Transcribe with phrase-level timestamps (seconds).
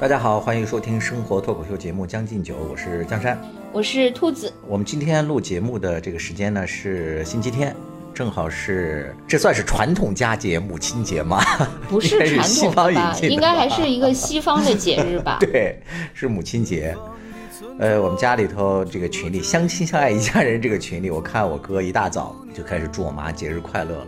[0.00, 3.38] 大家好，欢迎收听生活脱口秀节目《将进酒》，我是江山，
[3.70, 4.50] 我是兔子。
[4.66, 7.76] 我们今天录节目的这个时间呢是星期天，
[8.14, 11.44] 正好是这算是传统佳节母亲节吗？
[11.86, 13.14] 不是传统吧？
[13.20, 15.36] 应该还是一个西方的节日吧？
[15.44, 15.78] 对，
[16.14, 16.96] 是母亲节。
[17.78, 24.06] 呃，我们家里头这个群里相亲相爱一家人这个群里，我看我哥一大早就开始祝我妈节日快乐了。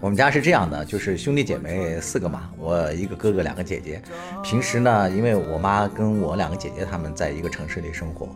[0.00, 4.00] 我们家是这样的，就是兄弟姐妹四个嘛，我一个哥哥，两个姐姐。
[4.42, 8.34] 平时呢，因为我妈跟我两个姐姐他们在一个城市里生活，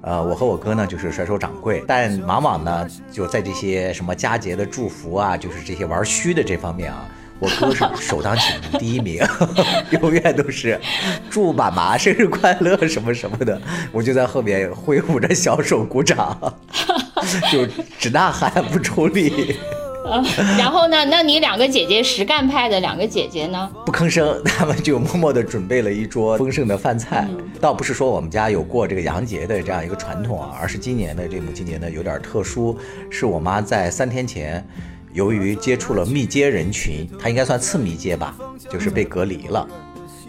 [0.00, 7.06] 呃，我和我哥呢就是甩手掌柜，但往往呢就在这些什么佳节的祝福啊，就是这些玩虚的这方面啊，
[7.38, 9.22] 我哥是首当其冲第一名，
[10.00, 10.80] 永远都是
[11.28, 13.60] 祝爸妈生日快乐什么什么的，
[13.92, 16.54] 我就在后面挥舞着小手鼓掌，
[17.52, 17.66] 就
[17.98, 19.58] 只呐喊不出力。
[20.58, 21.04] 然后呢？
[21.04, 23.70] 那你两个姐姐实干派的两个姐姐呢？
[23.86, 27.28] 不吭声， 他们就默默地准备了一桌丰盛的饭菜。
[27.60, 32.76] 倒不是说我们家有过这个洋节的这样一个传统啊，而是今年的这母亲节呢有点特殊，
[33.10, 34.64] 是我妈在三天前，
[35.12, 38.34] 由于接触了密接人群，她应该算次密接吧，
[38.70, 39.66] 就是被隔离了。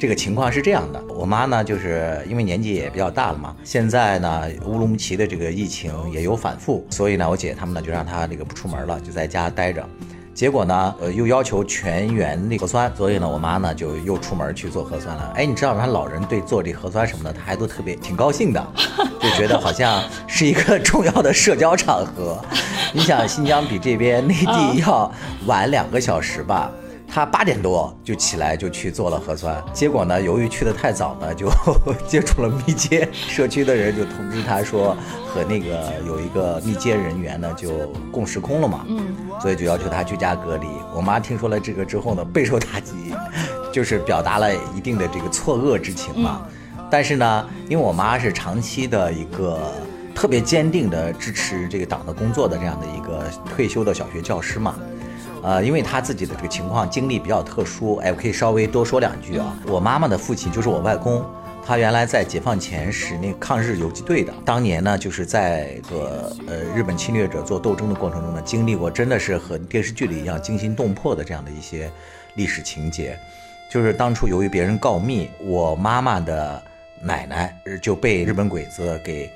[0.04, 9.82] 这个情况是这样的，我妈呢，就是因为年纪也比较大了嘛，现在呢，乌鲁木齐的这个疫情也有反复，所以呢，我姐姐他们呢就让她这个不出门了，就在家待着。
[10.34, 15.32] 结果呢，呃，又要求全员那核酸，所以呢，我妈呢就又出门去做核酸了。
[15.38, 15.86] 哎，你知道吗？
[15.86, 18.62] 老人对做这核酸什么的，他还都特别挺高兴的，
[19.22, 22.44] 就觉得好像是一个重要的社交场合。
[22.92, 25.10] 你想，新疆比这边内地要
[25.46, 26.70] 晚两个小时吧？
[27.14, 31.48] 他八点多就起来就去做了核酸，结果呢，由于去的太早呢，就
[32.10, 40.66] 接触了密接，社区的人就通知他说和那个有一个密接人员呢就共时空了嘛，嗯，所以就要求他居家隔离。
[40.92, 43.14] 我妈听说了这个之后呢，备受打击，
[43.72, 46.42] 就是表达了一定的这个错愕之情嘛。
[46.90, 49.72] 但是呢，因为我妈是长期的一个
[50.16, 53.24] 特别坚定的支持这个党的工作的这样的一个
[53.56, 54.74] 退休的小学教师嘛。
[55.44, 59.60] 呃，因为他自己的这个情况经历比较特殊，哎，我可以稍微多说两句啊。
[59.68, 61.22] 我妈妈的父亲就是我外公，
[61.66, 71.92] 他原来在解放前是那抗日游击队的，当年呢就是在和呃日本侵略者做斗争的过程中呢，经历过真的是和电视剧里一样惊心动魄的这样的一些
[72.36, 73.20] 历史情节。
[73.70, 76.64] 就是当初由于别人告密，我妈妈的
[77.02, 79.30] 奶奶就被日本鬼子给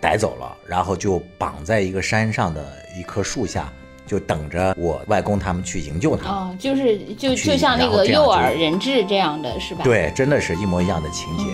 [0.00, 2.64] 逮走了，然后就绑在一个山上的
[2.96, 3.70] 一棵树下。
[4.06, 9.84] 就等着我外公他们去营救他哦，就是就就像那个诱饵人质这样的是吧？
[9.84, 11.44] 对，真的是一模一样的情节。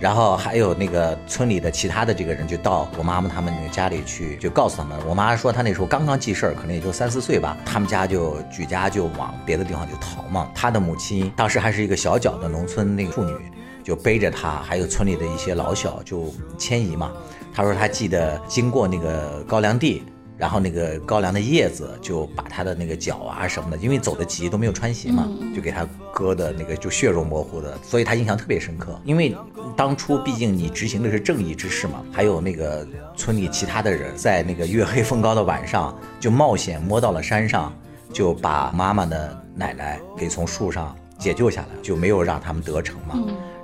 [0.00, 10.50] 然后还有那个村里的其他的这个人就到我妈妈他们那个家里去，就告诉他们，我妈说她那时候刚刚记事儿，可能也就三四岁吧，他们家就举家就往别的地方就逃嘛。
[10.52, 13.32] 她的母亲当时还是一个小脚的农村那个妇女，
[13.84, 17.12] 就背着她，还有村里的一些老小就迁移嘛。
[17.54, 20.02] 她说她记得经过那个高粱地。
[20.42, 29.00] 然后那个高粱的叶子就把他的那个脚啊什么的，因为走的急都没有穿鞋嘛，就给他割的那个就血肉模糊的，所以他印象特别深刻。
[29.04, 29.36] 因为
[29.76, 32.84] 当初毕竟你执行的是正义之事嘛，还有那个
[33.16, 37.72] 村里其他的人在那个月黑风高的晚上就冒险摸到了山上，
[38.12, 43.14] 就把妈妈的奶奶给从树上解救下来，就没有让他们得逞嘛。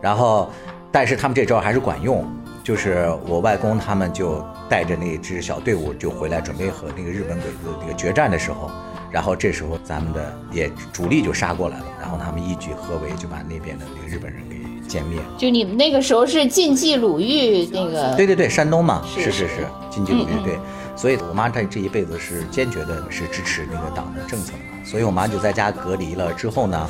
[0.00, 0.48] 然后，
[0.92, 2.24] 但是他们这招还是管用。
[2.68, 8.70] 就是我外公他们就带着那支小队伍就回来，准备和那个日本鬼子那个决战的时候，
[9.10, 14.56] 然后这时候咱们的也主力就杀过来了，然后他们一举合围，就把那边的那个日本人给
[14.86, 15.18] 歼灭。
[15.38, 18.14] 就你们那个时候是晋冀鲁豫那个？
[18.16, 20.58] 对对对，山东嘛，是是是，晋冀鲁豫对。
[20.94, 24.84] 所以我妈她这一辈子是坚决的，是支持那个党的政策的。
[24.84, 26.86] 所以我妈就在家隔离了之后呢，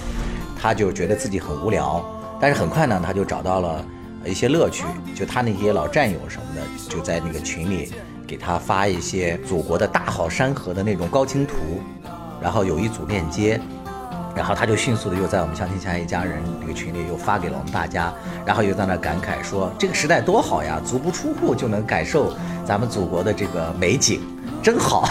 [0.60, 2.04] 她就觉得自己很无聊，
[2.40, 3.84] 但是很快呢，她就找到了。
[4.28, 4.84] 一些乐趣，
[5.14, 7.90] 就他那些老战友什么的，就在那个群里
[8.26, 11.54] 给他发一些祖国的大好山河的那种高清图，
[12.40, 13.60] 然后有一组链接，
[14.36, 18.12] 然后他就迅速的又在我们相亲相爱一家人那个群里又发给了我们大家，
[18.44, 22.34] 然后又在那感慨说这个时代多好呀，足不出户就能感受
[22.64, 24.20] 咱们祖国的这个美景，
[24.62, 25.08] 真好。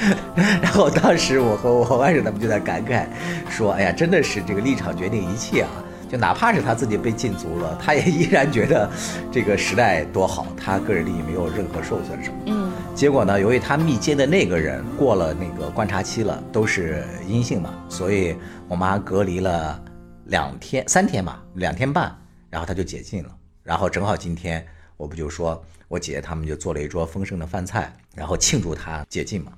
[0.62, 3.04] 然后当时我和我外甥他们就在感慨
[3.50, 5.70] 说，哎呀，真的是这个立场决定一切啊。
[6.10, 8.90] 就哪怕是他自己被禁足了，他也依然觉得
[9.30, 12.36] 这个时代多好，他个人利益没有任何受损什么。
[12.46, 18.34] 嗯，结果呢，由于他密接的那个人过了那个观察期了，都是阴性嘛，所以
[18.66, 19.80] 我妈隔离了
[20.24, 22.12] 两天、三天吧，两天半，
[22.48, 23.30] 然后他就解禁了。
[23.62, 24.66] 然后正好今天，
[24.96, 29.52] 我不就说我姐姐他们就做了一桌丰盛的饭菜，然后庆祝他解禁嘛。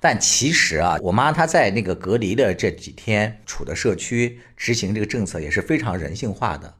[0.00, 6.74] 但其实啊，我妈她在那个隔离的这几天处的社区执行这个政策也是非常人性化的。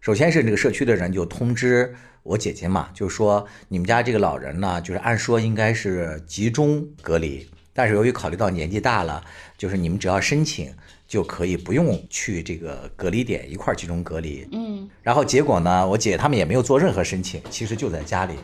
[0.00, 9.24] 首先是这个社区的人就通知我姐姐嘛，就说你们家这个老人呢，就是按说应该是集中隔离，但是由于考虑到年纪大了，
[9.56, 10.72] 就是你们只要申请
[11.06, 14.46] 就可以不用去这个隔离点一块儿集中隔离。
[14.52, 18.34] 嗯，然后结果呢，我姐他们也没有做任何申请，其实就在家里，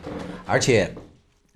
[0.45, 0.93] 而且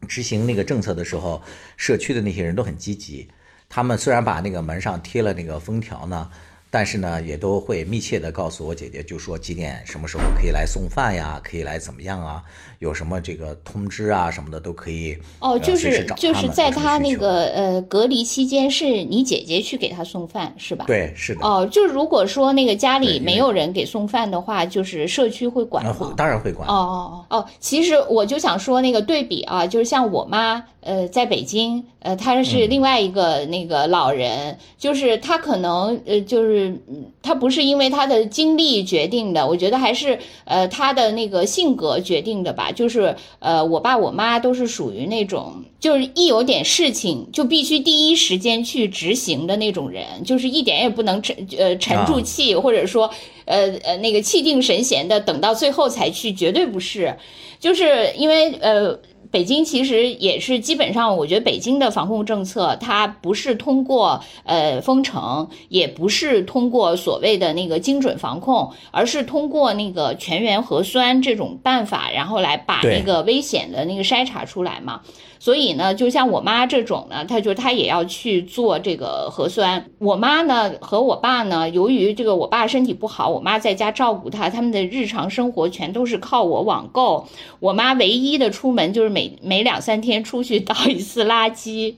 [0.08, 1.42] 执行那个政策的时候，
[1.78, 3.28] 社区的那些人都很积极。
[3.68, 6.30] 他们虽然把那个门上贴了那个封条呢，
[6.72, 12.44] 但是呢，也都会密切的告诉我姐姐，就说几点什么时候可以来送饭呀，可以来怎么样啊，
[12.78, 15.18] 有什么这个通知啊什么的都可以。
[15.40, 20.86] 哦，呃就是就是在他那个呃隔离期间，是你姐姐去给他送饭是吧？。
[20.86, 25.84] 对，是的，哦，就如果说那个家里没有人给送饭的话，就是社区会管
[26.16, 26.70] 当然会管。
[26.70, 42.72] 哦哦哦哦，其实我就想说那个对比啊，就是像我妈，呃，在北京，呃，她是另外一个那个老人，就是她可能呃，就是嗯他不是因为他的经历决定的，我觉得还是呃他的那个性格决定的吧。
[42.72, 53.10] 就是呃，我爸我妈都是属于那种，就是一有点事情就必须第一时间去执行的那种人，就是一点也不能沉呃沉住啊气，或者说
[53.46, 57.16] 呃呃那个气定神闲的等到最后才去，绝对不是。
[57.60, 58.98] 就是因为呃，
[59.32, 75.02] 北京其实也是基本上，我觉得北京的防控政策，它不是通过呃封城，也不是通过所谓的那个精准防控，而是通过那个全员核酸这种办法，然后来把那个危险的那个筛查出来嘛。
[75.40, 79.90] 所以呢，就像我妈这种呢，她就她也要去做这个核酸。
[79.98, 87.28] 我妈呢和我爸呢，由于这个我爸身体不好，我妈在家照顾他，他们的日常生活全都是靠我网购。
[87.60, 91.96] 我妈唯一的出门就是每每两三天出去倒一次垃圾。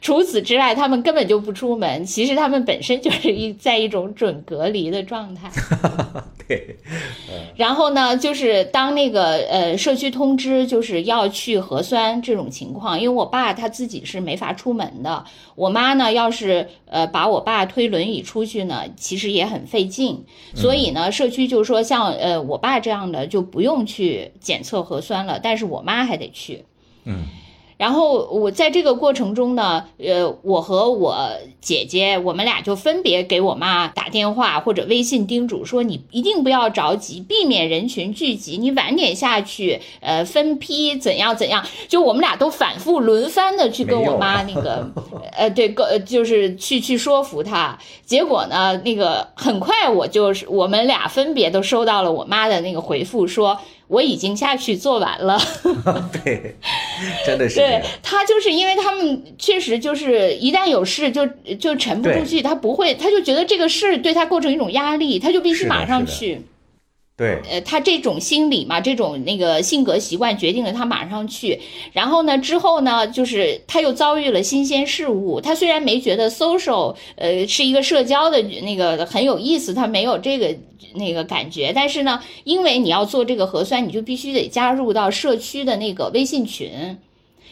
[0.00, 2.04] 除此之外，他们根本就不出门。
[2.04, 5.50] 其实他们本身就是一 在一种准隔离的状态。
[6.46, 6.76] 对，
[7.56, 20.22] 然后呢，就是当那个呃社区通知就是要去核酸这种情况，因为我爸他自己是没法出门的，我妈呢要是呃把我爸推轮椅出去呢，其实也很费劲，
[20.54, 26.66] 所以呢，社区就说像呃我爸这样的就不用去检测核酸了，但是我妈还得去。
[27.04, 27.22] 嗯。
[27.76, 31.30] 然后我在这个过程中呢，呃，我和我
[31.60, 41.64] 姐姐，我们俩就分别给我妈打电话或者微信叮嘱说，你一定不要着急，避免人群聚集，你晚点下去，呃，分批怎样怎样。
[41.88, 44.90] 就我们俩都反复轮番的去跟我妈那个，
[45.36, 47.78] 呃，对，个就是去去说服她。
[48.04, 55.38] 结果呢，那个很快我就是我们俩分别都收到了我妈的那个回复，说我已经下去做完了。
[56.24, 56.56] 对，
[57.26, 57.82] 真的是对。
[58.02, 61.26] 他就是因为他们确实就是一旦有事就
[61.58, 66.40] 就沉不住气，他不会，他就觉得这个事对他构成一种压力，他就必须马上去。
[67.16, 71.60] 对，呃，他这种心理嘛，这种那个性格习惯决定了他马上去。
[71.92, 75.40] 然后呢，之后呢，就是他又遭遇了新鲜事物。
[75.40, 80.56] 他虽然没觉得 social 呃是一个社交的那个很有意思，他没有这个
[80.94, 81.72] 那个感觉。
[81.72, 86.98] 但是呢，因为你要做这个核酸，你就必须得加入到社区的那个微信群。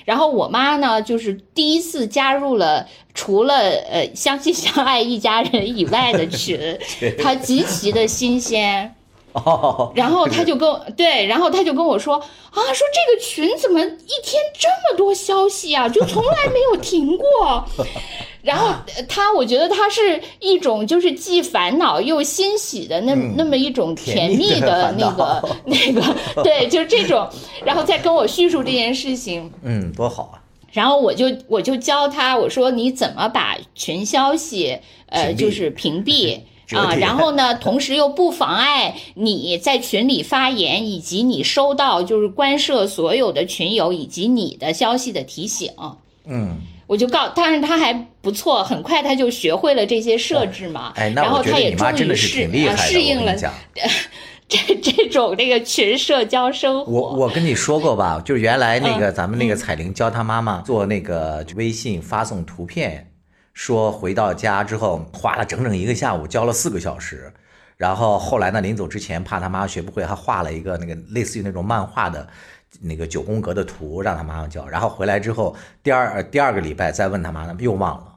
[0.05, 3.55] 然后我妈呢，就是第一次加入了除了
[3.89, 6.59] 呃相亲相爱一家人以外的群，
[7.23, 8.97] 她极其的新鲜。
[9.45, 12.21] 哦，然后他就跟我对，然后他就跟我说啊，
[12.53, 13.85] 说这个群怎么一
[14.23, 17.65] 天这么多消息啊，就从来没有停过。
[18.43, 26.03] 然后呃他，我觉得他是一种就是既烦恼又欣喜的那、那么一种甜蜜的那个 那个，
[26.43, 27.29] 对，就是这种。
[27.65, 30.43] 然后再跟我叙述这件事情，嗯，多好啊！
[30.73, 36.41] 然后我就我就教他，我说你怎么把群消息呃就是屏蔽。
[36.75, 45.71] 啊，然 后呢，同时又不妨碍你在群里发言，以及你收到就是官社所有的群友以及你的消息的提醒。
[46.25, 50.93] 嗯，我就告，但是他还不错，很快他就学会了这些设置嘛。
[50.97, 53.53] 哎，那然后我觉得他也终你妈真的是于适挺厉害的，啊适应了我跟你讲。
[54.49, 56.93] 这这种这个群社交生活。
[56.93, 63.07] 我我跟你说过吧，就是原来那个嗯咱们那个彩玲教她妈妈做那个微信发送图片，
[63.53, 67.33] 说回到家之后花了整整一个下午，教了四个小时。
[67.77, 72.29] 然后后来呢，临走之前怕他妈学不会，还画了一个那个类似于那种漫画的
[72.81, 74.69] 那个九宫格的图让他妈妈教。
[74.69, 78.09] 然后回来之后，第二第二个礼拜再问他妈，又忘了。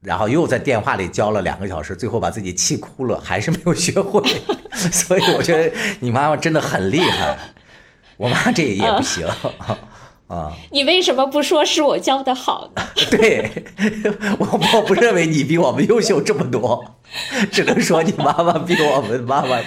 [0.00, 4.20] 然后又在电话里教了两个小时，最后把自己气哭了，还是没有学会。
[4.72, 7.38] 所以我觉得你妈妈真的很厉害，
[8.16, 9.28] 我妈这也不行。
[10.28, 12.82] 啊，你为什么不说是我教的好呢？
[13.10, 13.50] 对
[14.38, 16.82] 我我不认为你比我们优秀这么多，
[17.50, 19.58] 只能说你妈妈比我们妈妈。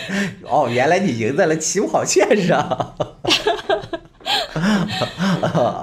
[0.50, 2.95] 哦，原来你赢在了起跑线上。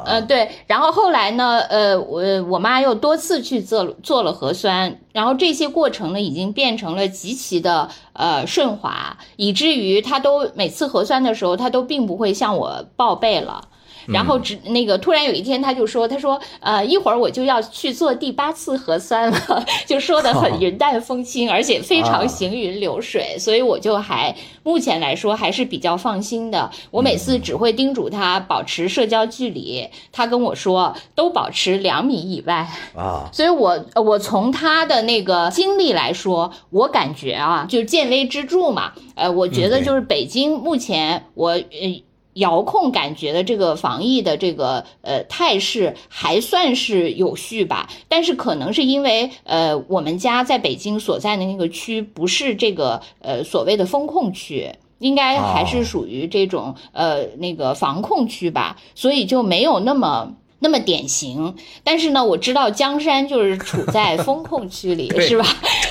[0.05, 13.69] 呃，对，然后后来呢，呃，我我妈又多次去做做了核酸，然后这些过程呢，已经变成了极其的呃顺滑，以至于她都每次核酸的时候，她都并不会向我报备了。
[14.07, 26.71] 然后只那个突然有一天，他就说：“他说，呃，一会儿我就要去做第八次核酸了，就说的很 云淡风轻，而且非常行云流水，所以我就还目前来说还是比较放心的。
[26.91, 33.29] 我每次只会叮嘱他保持社交距离，他跟我说都保持两米以外啊。
[33.33, 38.93] 所以我我从他的那个经历来说，我感觉啊，就见微知著嘛。
[39.15, 42.03] 呃，我觉得就是北京目前我呃。
[42.35, 60.35] 遥控感觉的这个防疫的这个呃态势还算是有序吧，但是可能是因为呃我们家在北京所在的那个区不是这个呃所谓的风控区，应该还是属于这种呃那个防控区吧，所以就没有那么。
[60.63, 61.55] 那么典型，
[61.85, 65.45] 但是呢，我知道江山就是处在风控区里，是吧？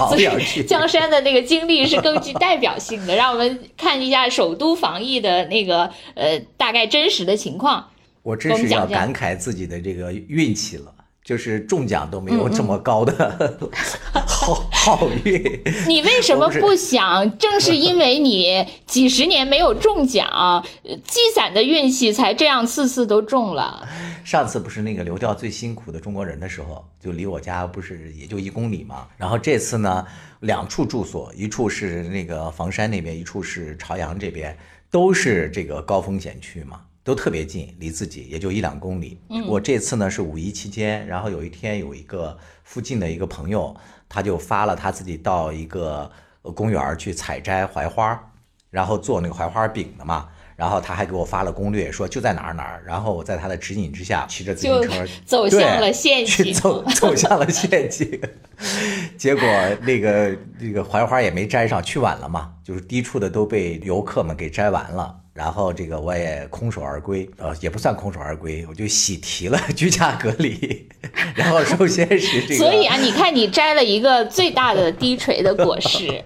[0.09, 3.15] 所以江山的那个经历是更具代表性的。
[3.15, 7.89] 让我们看一下首都防疫的那个呃大概真实的情况。
[8.23, 10.93] 我真是要感慨自己的这个运气了。
[11.31, 13.57] 就是中奖都没有这么高的
[14.27, 15.61] 好好运。
[15.87, 17.37] 你为什么不想？
[17.37, 23.87] 正是因为你几十年没有中奖，积攒的运气才这样次次都中了。
[24.25, 29.07] 上次不是那个流调最辛苦的中国人的时候，就离我家不是也就一公里嘛。
[29.15, 30.05] 然后这次呢，
[30.41, 34.57] 两处住所，一处是那个房山那边，一处是朝阳这边，
[34.89, 36.81] 都是这个高风险区嘛。
[37.03, 39.19] 都特别近，离自己也就一两公里。
[39.47, 43.75] 我这次呢是五一期间，然后有一天有一个附近的一个朋友，
[44.07, 46.11] 他就发了他自己到一个
[46.55, 48.31] 公园去采摘槐花，
[48.69, 50.29] 然后做那个槐花饼的嘛。
[50.57, 52.83] 然后他还给我发了攻略，说就在哪儿哪儿。
[52.85, 58.21] 然后我在他的指引之下，骑着自行车走向了陷阱，走走向了陷阱。
[59.17, 59.43] 结果
[59.81, 65.20] 那个那个槐花也没摘上去晚了嘛，就是低处的都被游客们给摘完了。
[65.33, 70.89] 然后这个我也空手而归，呃，也不算空手而归，我就喜提了居家隔离。
[71.35, 76.21] 然后首先是这个，所以啊，你看你摘了一个最大的低垂的果实。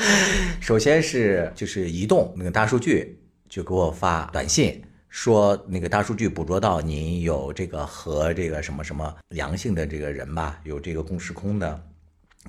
[0.60, 11.82] 首先是就是移动那个大数据就给我发短信说，那个大数据捕捉到您有这个和这个什么什么阳性的这个人吧，有这个共时空的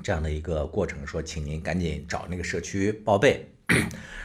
[0.04, 3.48] 这样的一个过程，说请您赶紧找那个社区报备。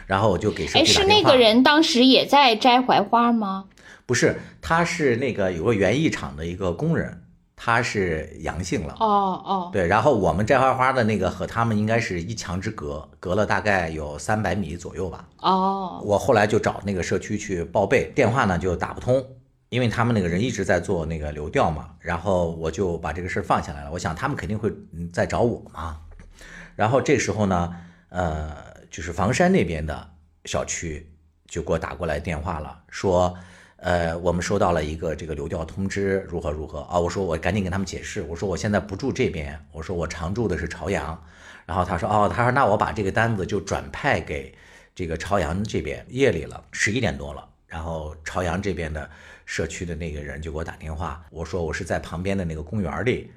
[0.07, 3.65] 然后我就给社区哎，是那个人当时也在摘槐花吗？
[4.07, 7.23] 不是，他是那个有个园艺厂的一个工人，
[7.57, 8.95] 他是阳性了。
[9.01, 15.27] 哦哦，对，然后我们摘槐花的那个和他们应该是一墙之隔，隔了大概有三百米左右吧。
[15.39, 19.21] 哦，我后来就找那个社区去报备，电话呢就打不通，
[19.71, 21.89] 因为他们那个人一直在做那个流调嘛。
[21.99, 24.73] 然后我就把这个事儿放下来了，我想他们肯定会
[25.13, 25.97] 再找我嘛。
[26.77, 27.75] 然后这时候呢，
[28.11, 28.66] 呃。
[28.97, 30.11] 就是房山那边的
[30.47, 31.07] 小区
[31.47, 33.37] 就给我打过来电话了，说，
[33.77, 36.99] 呃，我们收到了一个这个流调通知，如何如何啊？
[36.99, 41.23] 我说我赶紧跟他们解释，我说我现在不住这边，我说我常住的是朝阳。
[41.67, 44.57] 然后他说，哦，他说那我把这个单子就转派给
[44.95, 46.03] 这个朝阳这边。
[46.09, 49.11] 夜里了，十一点多了，然后朝阳这边的
[49.45, 53.31] 社区的那个人就给我打电话，我说我是在旁边的那个公园里。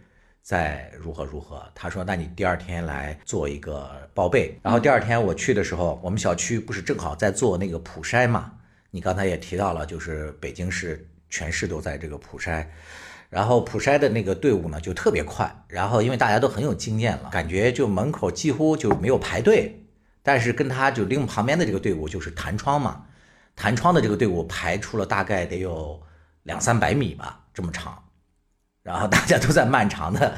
[0.50, 1.64] 再如何如何？
[1.76, 8.52] 他说：“那你第二天来做一个报备。”然后第二天我去的时候，我们小区不是正好在做那个普筛嘛？
[8.90, 12.66] 你刚才也提到了，就是北京市全市都在这个普筛，
[13.30, 15.56] 然后普筛的那个队伍呢就特别快。
[15.68, 19.80] 然后因为大家都很有经验了，感觉就门口几乎就没有排队。
[20.24, 23.06] 但是跟他就另旁边的这个队伍就是弹窗嘛，
[23.56, 26.02] 弹窗的这个队伍排出了大概得有
[26.42, 28.04] 两三百米吧，这么长。
[28.84, 30.34] 然后大家都在漫长的，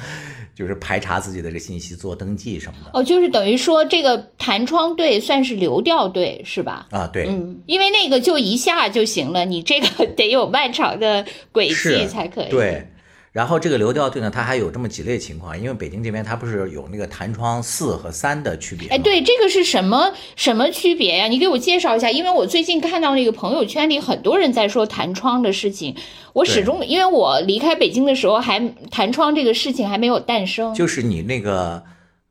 [0.53, 2.99] 就是排查自己的这个信息、做登记什么的。
[2.99, 6.87] 哦，就是等于说这个弹窗队算是流调队是吧？
[6.91, 12.49] 啊，对，嗯，因为那个就一下就行了，你这个 得有漫长的轨迹才可以。
[12.49, 12.87] 对。
[13.31, 21.27] 然后这个流调队呢，它还有这么几类情况，因为北京这边它不是有那个弹窗四和三的区别哎，对，这个是什么什么区别呀？
[21.27, 25.95] 你给我介绍一下，因为我最近看到那个朋友圈里很多人在说弹窗的事情，
[26.33, 28.59] 我始终因为我离开北京的时候还
[28.89, 30.73] 弹窗这个事情还没有诞生。
[30.73, 31.83] 就是你那个，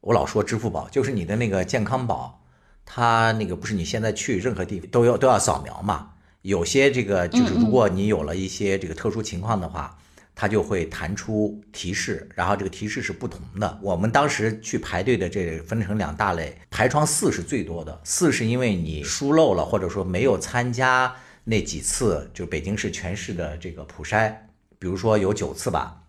[0.03, 2.43] 我老说支付宝，就是你的那个健康宝，
[2.85, 6.11] 它那个不是你现在去任何地方都要都要扫描嘛？
[6.43, 9.97] 有些这个就是如果你有了一些这个特殊情况的话，
[10.41, 13.79] 它就会弹出提示，然后这个提示是不同的。
[13.83, 24.35] 我们当时去排队的这分成两大类，排窗四是最多的，四是因为你疏漏了，或者说没有参加那几次，就北京市全市的这个普筛，
[24.79, 26.03] 比如说有九次吧，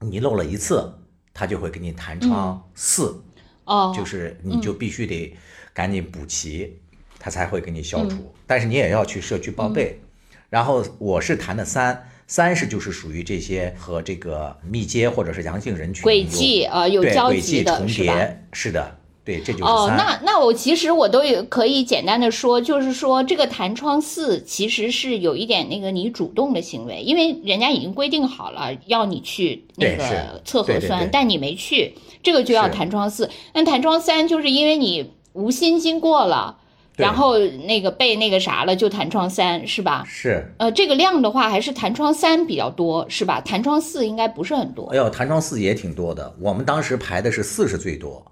[0.00, 0.92] 你漏了一次，
[1.32, 3.22] 它就会给你弹窗四，
[3.66, 5.32] 哦，就是你就必须得
[5.72, 6.76] 赶紧补齐，
[7.20, 8.34] 它才会给你消除。
[8.48, 10.00] 但是你也要去社区报备。
[10.48, 18.14] 然后我是弹的三，三是就是属于这些和这个密接或者是阳性人群轨迹有啊有交集轨迹重的是吧？
[18.14, 19.96] 叠，是的，对，这就是哦，三。
[19.96, 33.30] 那那我其实我都有可以简单的说，就是说这个弹窗四其实是有一点那个你主动的行为，因为人家已经规定好了要你去那个测核酸，对对对但你没去，这个就要弹窗四。
[33.54, 36.65] 那弹窗三就是因为你无心经过了，对
[36.96, 40.04] 然后那个被那个啥了，就弹窗三是吧？
[40.06, 43.40] 是，呃，这个量的话还是弹窗三比较多是吧？
[43.40, 44.96] 弹窗四应该不是很多哎。
[44.96, 46.34] 呦，弹窗四也挺多的。
[46.40, 48.24] 我们当时排的是四是最多，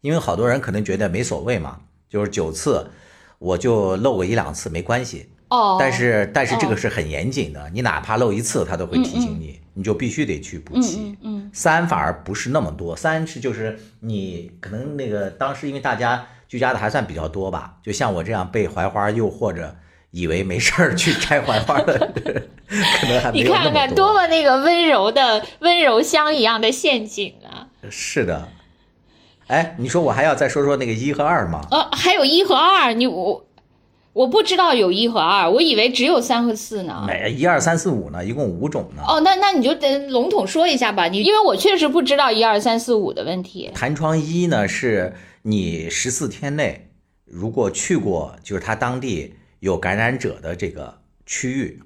[0.00, 2.88] 因为好多人可能觉得没所谓嘛，就是九次
[3.38, 5.28] 我就漏个一两次没关系。
[5.48, 10.98] 哦，但是但是这哦个是很严谨的，你哪怕漏一次，他都会提醒你，你就必须得去补嗯齐。
[10.98, 19.76] 嗯嗯，三反而不是那么多，三是就是你可能那个当时因为大家居家的还算比较多吧，就像我这样被槐花诱惑着，
[20.10, 21.98] 以为没事儿去摘槐花的，
[22.68, 27.66] 可能还没你有那么看看多么那个温柔的温柔乡一样的陷阱啊！
[27.90, 28.48] 是的。
[29.48, 31.60] 哎，你说我还要再说说那个一和二吗？
[31.70, 33.46] 呃，还有一和二，你我
[34.12, 37.04] 我不知道有一和二，我以为只有三和四呢。
[37.06, 39.02] 没一二三四五呢，一共五种呢。
[39.06, 43.70] 哦，那那你就得笼统说一下吧，你因为我确实不知道一二三四五的问题。
[43.72, 45.14] 弹窗一呢，是
[45.48, 46.90] 你十四天内
[47.24, 51.80] 如果去过，就是他当地有感染者的这个区域，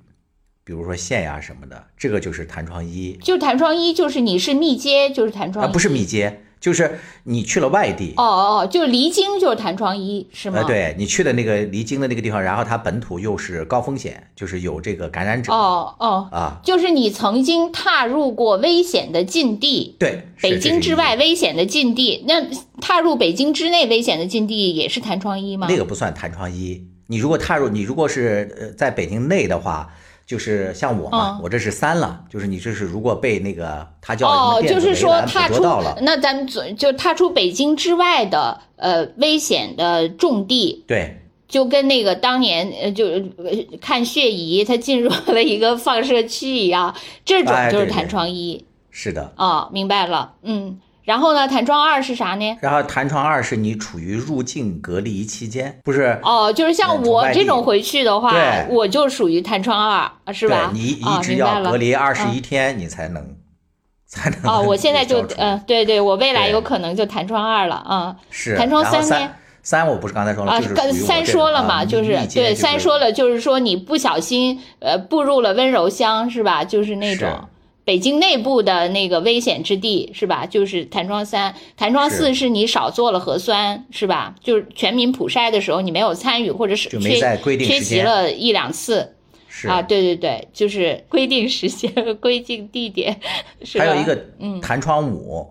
[0.65, 3.13] 比如说县呀什么的，这个就是弹窗一。
[3.23, 8.13] 就弹窗一，就是你是密接，就是弹窗啊，不是密接，就是你去了外地。
[8.17, 10.59] 哦哦，哦就是离京就是弹窗一，是吗？
[10.59, 10.65] 呃，。
[10.65, 22.47] 对你去的那个离京的那个地方，然后它本土又是高风险，就是有这个感染者哦哦，啊，就是你曾经踏入过危险的禁地，对，北京之外危险的禁地，那
[22.81, 25.67] 踏入北京之内危险的禁地也是弹窗一吗？
[25.71, 26.87] 那个不算弹窗一。
[27.07, 29.89] 你如果踏入，你如果是呃在北京内的话，
[30.31, 31.41] 就是像我嘛，嗯。
[31.43, 35.61] 我这是三了，就是你这是如果被那个他叫哦就是说踏出
[36.03, 49.33] 那咱们就就踏出北京之外的呃危险的重地，对，就跟那个当年呃就呃看血仪，他进入了一个放射区一样，这种就是弹窗一是的。
[49.37, 52.57] 哦，明白了，嗯，然后呢，弹窗二是啥呢？
[52.61, 56.19] 然后弹窗二是你处于入境隔离期间，不是？
[56.23, 60.71] 哦，就是像我这种回去的话，对我就属于弹窗二，是吧？
[60.73, 63.37] 对你啊一直要隔离二十一天，你才能
[64.07, 68.17] 才能哦，我现在就嗯呃，对对，我未来有可能就弹窗二了啊。
[68.31, 76.65] 是弹窗三呢三三我不是刚才说了，啊，就是刚三说了嘛，就是对，三说了，就是说你不小心呃步入了温柔乡是吧？
[76.65, 77.49] 就是那是种
[77.91, 80.47] 北京内部的那个危险之地是吧？
[80.47, 84.37] 就是弹窗三，弹窗四是是你少做了核酸是吧？
[84.41, 89.17] 就是全民普筛的时候你没有参与或者是就没在规缺缺席定时间了一两次
[89.49, 93.21] 是啊，对对对，就是规定时间和 规定地点
[93.65, 93.81] 是？
[93.81, 95.49] 还有一个嗯弹窗五，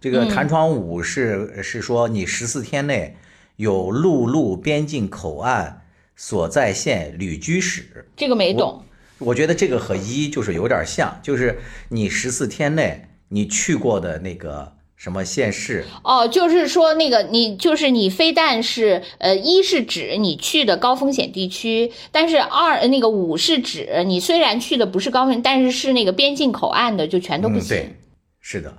[0.00, 3.16] 这个嗯弹窗五是是说你十四天内
[3.56, 5.82] 有陆路边境口岸
[6.14, 8.06] 所在县旅居史。
[8.16, 8.84] 这个没懂。
[9.24, 11.58] 我觉得这个和一就是有点像，就是
[11.88, 27.68] 你十四天内你去过的那个什么县市，哦，就是说那个你就是你非但是呃一是指你去的高风险地区，但是二那个五是指你虽然去的不是高风险，但是是那个边境口岸的就全都不嗯，行。
[27.68, 27.96] 对，
[28.40, 28.78] 是的，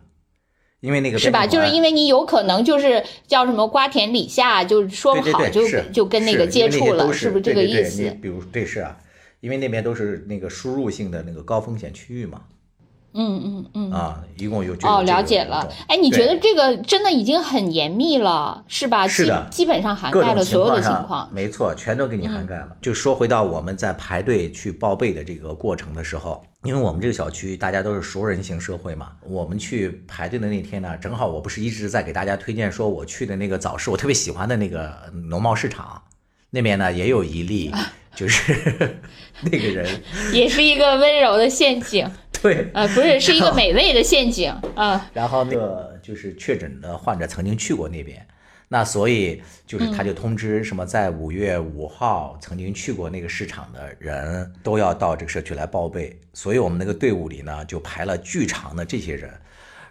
[0.79, 1.45] 因为那个是吧？
[1.45, 8.17] 就是因为为你有可能就是叫什么瓜田李下，就是说不好就就跟那个接触了，是不是这个对对对意思？
[8.21, 8.97] 比如对是啊，
[9.43, 12.39] 因为那边都是那个输入性的那个高风险区域嘛，
[13.13, 13.91] 嗯嗯嗯。
[13.91, 15.69] 啊，一共有九哦，了解了。
[15.89, 19.06] 哎，你觉得这个真的已经很严密了，是吧？
[19.06, 21.27] 是的基基本上涵盖了所有的情况。
[21.29, 22.77] 嗯没错，全都给你涵盖了。
[22.82, 36.01] 就说回到我们在排队去报备的这个过程的时候，因为我们这个小区大家都是熟人型社会嘛，我们去排队的那天呢，正好我不是一直在给大家推荐说我去的那个早市，我特别喜欢的那个农贸市场，
[36.49, 37.69] 那边呢也有一例，
[38.15, 38.97] 就是
[39.41, 39.88] 那个人，
[40.32, 42.10] 也是一个温柔的陷阱，
[42.41, 45.10] 对，呃，不是，是一个美味的陷阱啊。
[45.13, 48.26] 然后那个就是确诊的患者曾经去过那边，
[48.67, 56.19] 那所以就是他就通知什么，在五月五号曾经去过那个市场的人都要到这个社区来报备。
[56.34, 59.30] 所以我们那个队伍里呢，就排了巨长的这些人。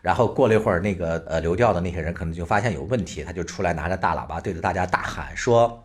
[0.00, 5.84] 然后过了一会儿，那个呃流调的那些人可能就发现有问题，他就出来拿着大喇叭对着大家大喊说：“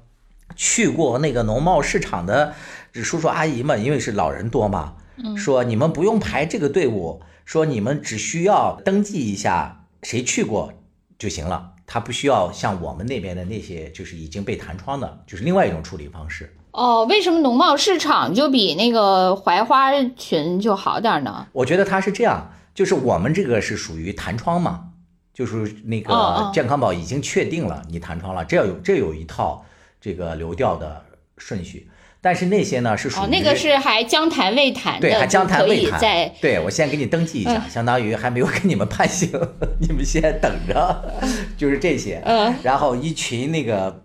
[0.55, 2.53] 去过那个农贸市场的
[2.93, 4.95] 叔叔阿姨们，因为是老人多嘛，
[5.35, 10.73] 说你们不用排这个队伍，说你们只需要登记一下谁去过
[11.19, 16.55] 就行了，他不需要像我们那边的那些就是已经被弹窗的，就是另外一种处理方式。
[16.71, 21.47] 哦，为什么农贸市场就比那个槐花群就好点呢？
[21.51, 22.51] 我觉得他是这样。
[22.75, 24.89] 就是我们这个是属于弹窗嘛，
[25.33, 29.65] 就是那个健康宝已经确定了你弹窗了，这要有这有一套
[30.07, 31.03] 这个流调的
[31.37, 31.89] 顺序。
[32.21, 35.99] 但是那些呢是属于那个是还将谈未谈的，对，还将谈未谈。
[35.99, 39.29] 在对我先给你登记一下，相当于还没有给你们判刑，
[39.79, 41.13] 你们先等着，
[41.57, 42.21] 就是这些。
[42.25, 44.03] 嗯，然后一群那个。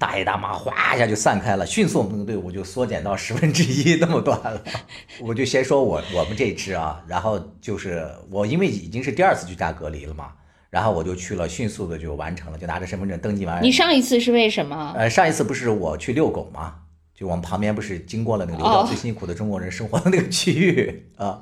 [0.00, 4.60] 大爷大妈哗一下就散开了，迅速我们那个队伍就缩减到十分之一那么短了。
[5.22, 10.32] 我就先说我我们这支啊，然后就是我因为已经是第二次居家隔离了嘛，
[10.70, 13.62] 然后我就去了，迅速的就完成了，就拿着身份证登记完。
[13.62, 14.94] 你上一次是为什么？
[14.96, 16.74] 呃，上一次不是我去遛狗吗？
[17.14, 21.40] 就我们旁边不是经过了那个流浪最辛苦的中国人生活的那个区域 啊？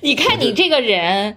[0.00, 1.36] 你看你这个人。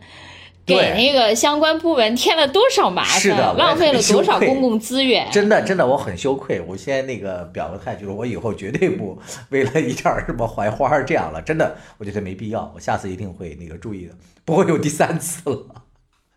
[0.66, 5.28] 给那个相关部门添了多少麻烦，浪费了多少公共资源？
[5.32, 6.62] 真的，真的，我很羞愧。
[6.62, 11.42] 我先那个表个态，就是我以后绝对不为了一点什么槐花这样了。
[11.42, 12.72] 真的，我觉得没必要。
[12.76, 14.14] 我下次一定会那个注意的，
[14.46, 15.79] 不会有第三次了。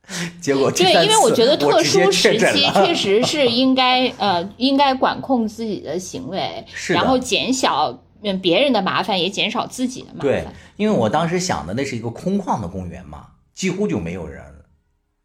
[0.41, 8.03] 结果对，因为我觉得特殊时期 确实是应该呃应该管控自己的行为，然后减小
[8.41, 10.23] 别人的麻烦，也减少自己的麻烦。
[10.23, 13.29] 对，因为我当时想的那是一个空旷的公园嘛。
[13.55, 14.43] 几乎就没有人，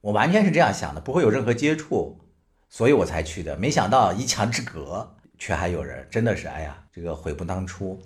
[0.02, 2.20] 我完全是这样想的，不会有任何接触，
[2.70, 3.56] 所以我才去的。
[3.56, 7.98] 没想到一墙之隔却还有人，真的是哎呀，这个悔不当初。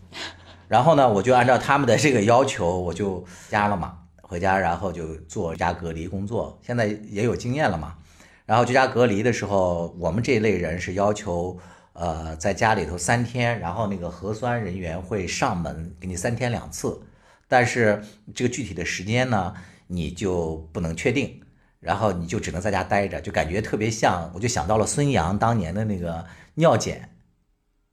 [0.67, 3.97] 然后呢，我就按照他们的这个要求，我就加了嘛，
[4.31, 6.57] 回家然后就做居家隔离工作。
[6.65, 7.97] 现在也有经验了嘛。
[8.45, 11.59] 然后居家隔离的时候，我们这一类人是要求，
[11.91, 17.01] 呃，在家里头三天，然后那个核酸人员会上门给你三天两次，
[17.49, 18.01] 但是
[18.33, 19.53] 这个具体的时间呢？
[19.87, 21.41] 你就不能确定，
[21.81, 27.09] 然后你就只能在家待着，就感觉特别像，我就想到了孙杨当年的那个尿检，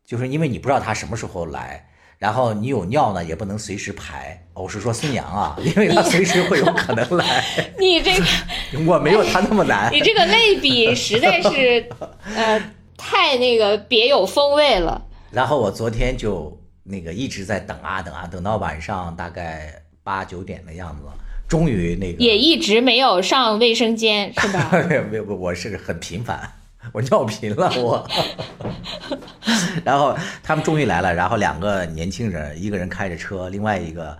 [0.04, 1.87] 就是因为你不知道他什么时候来，
[2.18, 4.44] 然后你有尿呢也不能随时排。
[4.54, 7.44] 我是说孙杨啊，因为他随时会有 可能来。
[7.78, 8.24] 你这个
[8.86, 9.92] 我没有他那么难。
[9.92, 11.88] 你这个类比实在是
[12.34, 12.60] 呃
[12.96, 15.06] 太那个别有风味了。
[15.30, 21.02] 然后我昨天就那个一直在等啊等啊，等到晚上大概八九点的样子。
[21.48, 24.70] 终于那个也一直没有上卫生间是吧？
[25.10, 26.38] 没有，我是很频繁，
[26.94, 28.08] 我尿频了我。
[29.84, 34.16] 然后他们终于来了，然后两个年轻人，一个人开着车，另外一个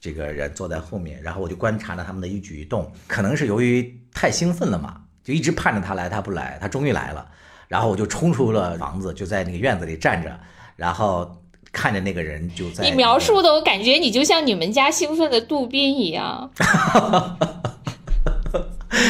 [0.00, 7.26] 这个人坐在后面，然后我就观察着他们的一举一动，可能是由于太兴奋了嘛，就一直盼着他来，他不来，他终于来了，
[7.68, 10.38] 然后我就冲出了房子，就在那个院子里站着，
[10.76, 11.34] 然后。
[11.70, 16.50] 看着那个人就在你描述的，我感觉你就像你们家兴奋的杜宾一样。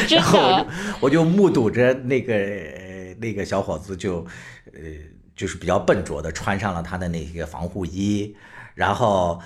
[0.09, 0.65] 然后
[0.99, 2.33] 我就目睹着那个
[3.19, 4.25] 那个小伙子就
[4.73, 4.79] 呃
[5.35, 8.35] 就是比较笨拙的穿上了他的那个防护衣，
[8.73, 9.41] 然后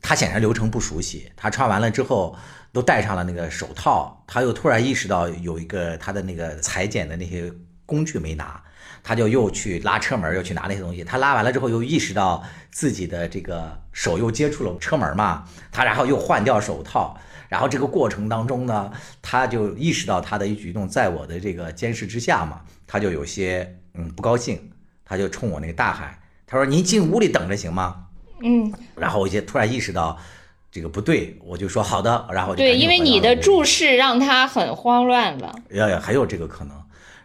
[0.00, 2.36] 他显然流程不熟悉，他穿完了之后
[2.72, 7.52] 都戴上了那个手套，他又突然意识到有一个他的那个裁剪的那些
[7.84, 8.62] 工具没拿。
[9.02, 11.04] 他就又去拉车门，又去拿那些东西。
[11.04, 17.16] 他拉完了之后，又意识到自己的这个手又接触了车门嘛，他然后又换掉手套。
[17.48, 18.90] 然后这个过程当中呢，
[19.22, 24.70] 他就意识到他的一举动在我的这个监视之下嘛，他就有些嗯不高兴，
[25.04, 28.06] 他就冲我那个大喊：“他说您进屋里等着行吗？”
[28.42, 28.72] 嗯。
[28.94, 30.18] 然后我就突然意识到
[30.70, 32.26] 这个不对，我就说好的。
[32.30, 35.54] 然后对，因为你的注视让他很慌乱了。
[35.70, 36.74] 要要还有这个可能。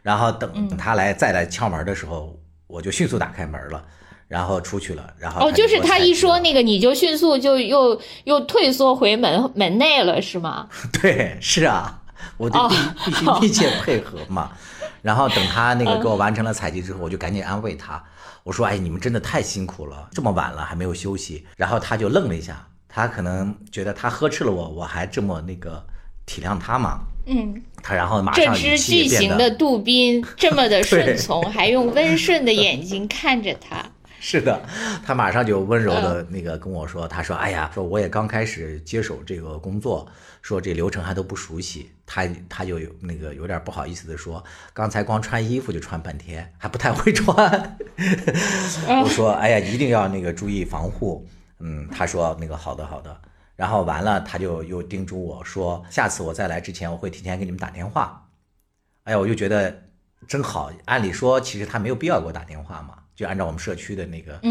[0.01, 3.85] 然后等他来再来敲门的时候，我就迅速打开门了，
[4.27, 5.13] 然后出去了。
[5.19, 10.67] 然后哦，就是他一说那个，你就迅速就又又退缩回门门内了，是吗？
[10.99, 12.01] 对，是啊，
[12.37, 14.51] 我就必必须密切配合嘛。
[15.01, 18.03] 然后等他那个给我完成了采集之后，我就赶紧安慰他，
[18.43, 25.83] 我说：“哎，你们真的太辛苦了，这么晚了还没有休息。”然后他就愣了一下，他可能觉得他呵斥了我，我还这么那个
[26.25, 26.99] 体谅他嘛。
[27.27, 33.85] 嗯，他然后马上这只巨型的杜宾这么的顺从， 还用温顺的眼睛看着他。
[34.23, 34.61] 是的，
[35.03, 40.07] 他马上就温柔的那个跟我说，他说：“哎呀，说我也刚开始接手这个工作，
[40.43, 47.77] 说这流程还都不熟悉。”他他就有那个有点不好意思的说：“刚才光穿衣服就穿半天，还不太会穿。”
[49.03, 53.19] 我说：“哎呀，一定要那个注意防护。”嗯，他说：“那个好的好的。”
[53.57, 58.29] 然后完了，他就又叮嘱我说：“下次我再来之前，我会提前给你们打电话。”
[59.05, 59.83] 哎呀，我就觉得
[60.27, 60.71] 真好。
[60.85, 62.99] 按理说，其实他没有必要给我打电话嘛。
[63.15, 64.41] 就按照我们社区的那个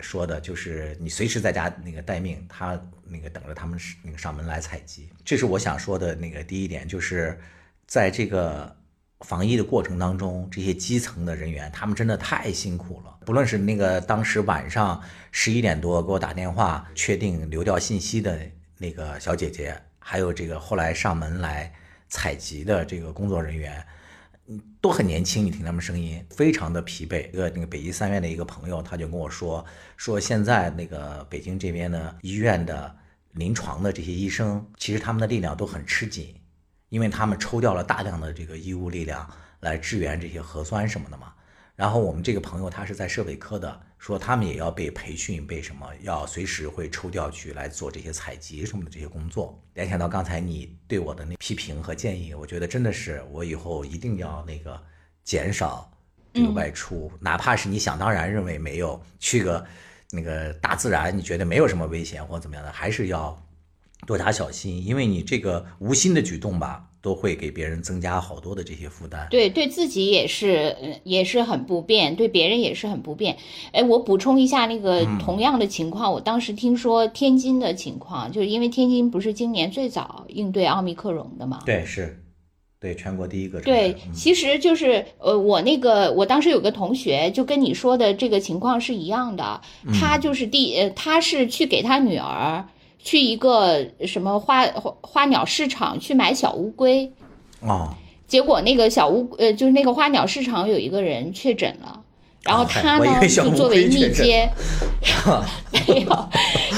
[0.00, 5.08] 说的，就是你随时在家那个待命，他那个等着他们那个上门来采集。
[5.24, 7.38] 这是我想说的那个第一点，就是
[7.86, 8.76] 在这个
[9.20, 13.16] 防疫的过程当中，这些基层的人员他们真的太辛苦了。
[13.24, 18.38] 不论是那个当时晚上十一点多给我打电话确定流调信息的
[18.76, 21.72] 那个小姐姐，还有这个后来上门来
[22.08, 23.84] 采集的这个工作人员。
[24.80, 27.28] 都很年轻，你听他们声音，非常的疲惫。
[27.30, 29.64] 一个那个北医三院的一个朋友，他就跟我说，
[29.96, 32.96] 说现在那个北京这边的，医院的
[33.32, 36.34] 临床的这些医生，其实他们的力量都很吃紧，
[36.88, 39.28] 因为他们抽调了大量的这个医务力量
[39.60, 41.32] 来支援这些核酸什么的嘛。
[41.76, 49.62] 然后我们这个朋友他是在设备科的，说他们也要被培训，被什么要随时会抽调去来做这些采集什么的这些工作。
[49.74, 54.82] 联想到刚才你对我的那批评和建议，我觉得真的是我以后一定要那个
[55.22, 55.92] 减少
[56.32, 59.66] 这个外出，哪怕是你想当然认为没有去个
[60.10, 63.38] 那个大自然，你觉得没有什么危险或怎么样的，还是要
[64.06, 66.88] 多加小心，因为你这个无心的举动吧。
[67.06, 73.36] 都会给别人增加好多的这些负担，对，对自己也是，也是很不便，对别人也是很不便。
[73.70, 81.60] 哎，我补充一下那个同样的情况，我当时听说天津的情况，就是因为天津不是今年最早应对奥密克戎的嘛？
[81.64, 82.20] 对，是，
[82.80, 83.60] 对，全国第一个。
[83.60, 89.60] 对，其实就是呃，我那个我当时有个同学就跟你说的这个情况是一样的，
[89.94, 92.66] 他就是第呃，他是去给他女儿。
[92.98, 97.10] 去一个什么花花花鸟市场去买小乌龟，
[97.60, 97.94] 啊，
[98.26, 102.02] 结果那个小乌呃就是那个花鸟市场有一个人确诊了，
[102.42, 104.50] 然后他呢就作为密接，
[105.86, 106.28] 没有，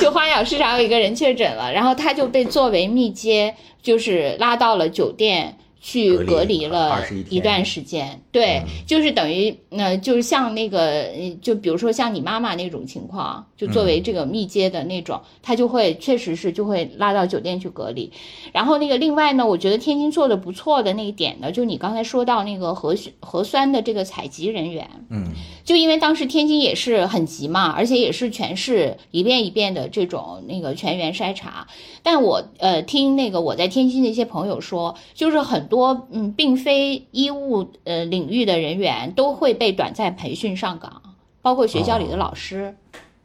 [0.01, 5.57] 就花鸟市场有一个人确诊了，然后他就被作为密接，就是拉到了酒店。
[5.81, 11.09] 去隔离了一段时间，对，就是等于，那就是像那个，
[11.41, 18.11] 就比如说像你妈妈那种情况，就作为这个密接的那种，他就会确实是就会拉到酒店去隔离。
[18.53, 25.29] 然后那个另外呢，我觉得天津做的不错的那一点呢，就你刚才说到那个核核酸的这个采集人员，嗯，
[25.69, 31.67] 就因为当时天津也是很急嘛，而且也是全市一遍一遍的这种那个全员筛查。
[32.03, 35.69] 但我呃听那个我在天津的一些朋友说，就是很。
[35.69, 41.03] 多嗯，并非医务呃领域的人员都会被短暂培训上岗，
[41.43, 42.75] 包括学校里的老师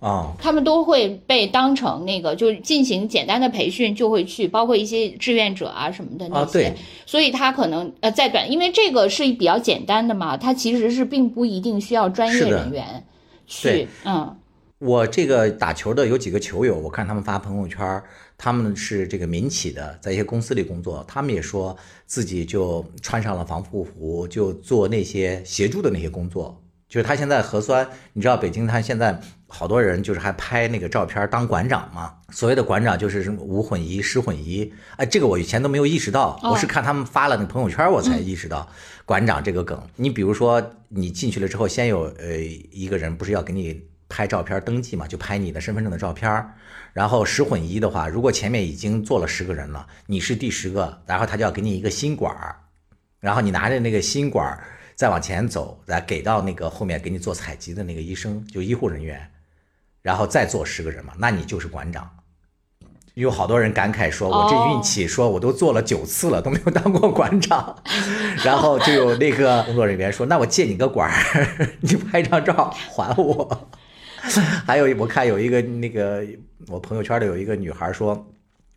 [0.03, 13.05] 啊，他们都会被当成那个就进行简单的培训就会去，包括一些志愿者啊什么的那些，所以他可能呃在短，因为这个是比较简单的嘛，他其实是并不一定需要专业人员
[13.47, 14.35] 去嗯。
[14.79, 18.03] 我这个打球的有几个球友，我看他们发朋友圈，
[18.37, 21.73] 他们是这个民企的，在一些公司里工作，他们也说
[22.05, 26.61] 自己就穿上了防护服，就做那些协助的那些工作。
[26.93, 38.69] 就是他现在核酸，你知道北京他现在好多人就是还拍那个照片当馆长嘛，所谓的馆长就是什么无混一、十混一，哎，这个我以前都没有意识到，我是看他们发了那朋友圈我才意识到
[39.05, 39.81] 馆长这个梗。
[39.95, 42.37] 你比如说你进去了之后，先有呃
[42.71, 43.81] 一个人不是要给你。
[44.09, 46.47] 拍照片登记嘛，就拍你的身份证的照片
[46.91, 52.55] 然后十混一的话，如果前面已经做了十个人了，你是第十个，然后他就要给你一个新管儿，
[53.19, 54.63] 然后你拿着那个新管儿
[54.95, 59.29] 再往前走，来给到那个后面给你做采集的那个医生，就医护人员，
[60.01, 62.09] 然后再做十个人嘛，那你就是馆长。
[63.15, 67.75] 有好多人感慨说，我这运气，说我都做了九次了，都没有当过馆长。
[68.43, 71.47] 然后就有那个工作人员说，那我借你个馆儿，
[71.81, 73.69] 你拍张照还我。
[74.65, 76.25] 还有我看有一个那个
[76.69, 78.25] 我朋友圈里有一个女孩说，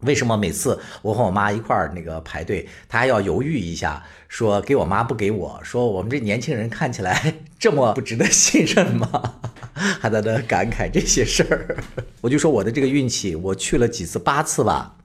[0.06, 9.34] 为什么每次我和我妈一块儿那个排队，她还要犹豫一下，说给我妈不给我，说我们这年轻人看起来这么不值得信任吗？
[10.00, 11.76] 还在那感慨这些事儿。
[12.22, 14.95] 我就说我的这个运气，我去了几次，八次吧，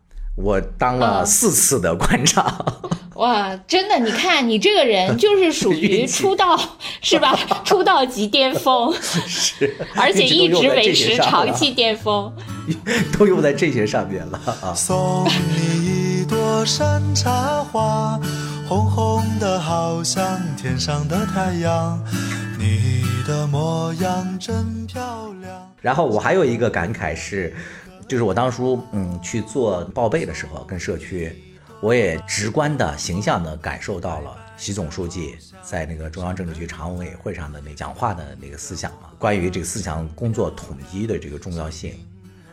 [0.42, 2.66] 我当了四次的馆长。
[3.16, 6.60] 哇，真的，你看你这个人就是属于出道
[7.02, 7.38] 是吧？
[7.64, 8.92] 出道即巅峰，
[9.28, 12.34] 是，而且一直维持长期巅峰，
[13.18, 14.74] 都用在这些上面了啊。
[14.74, 18.20] 送你一朵山茶花。
[18.68, 22.02] 红红的好像天上的太阳，
[22.58, 25.70] 你的模样真漂亮。
[25.82, 27.54] 然后我还有一个感慨是，
[28.12, 31.34] 就是我当初嗯去做报备的时候，跟社区，
[31.80, 41.98] 我也直观的、形象的感受到了习总书记在那个中央政治局常务委会上的那讲话的那个思想嘛，关于这个思想工作统一的这个重要性。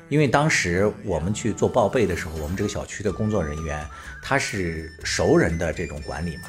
[0.08, 3.84] 因为当时我们去做报备的时候，我们这个小区的工作人员
[4.22, 6.44] 他是熟人的这种管理嘛，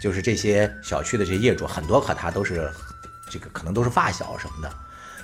[0.00, 2.72] 就是这些小区的这些业主很多和他都是
[3.30, 4.74] 这个可能都是发小什么的，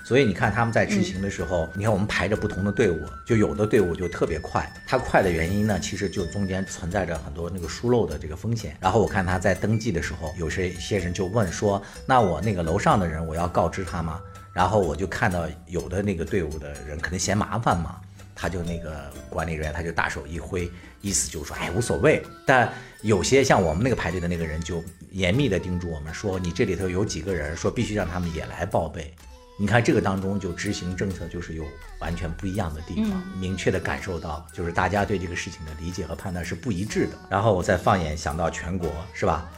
[0.05, 8.77] 所以你看他们在执行的时候，你看我们排着不同的队伍，就有的队伍就特别快，它快的原因呢，其实就中间存在着很多那个疏漏的这个风险。
[8.81, 14.21] 然后我看他在登记的时候，有些些人就问说，那我那个楼上的人我要告知他吗？
[14.53, 18.01] 然后我就看到有的那个队伍的人可能嫌麻烦嘛，
[18.35, 22.23] 他就那个管理人员他就大手一挥，意思就是说，哎，无所谓。
[22.45, 29.15] 但有些像我们那个排队的那个人就严密的叮嘱我们说，你这里头有几个人，说必须让他们也来报备。
[29.63, 31.65] 你看这个当中就执行政策就是有
[32.01, 37.13] 完全不一样的地方，明确的感受到就是大家对这个事情的理解和判断是不一致的。
[37.31, 39.49] 然后我再放眼想到全国，是吧？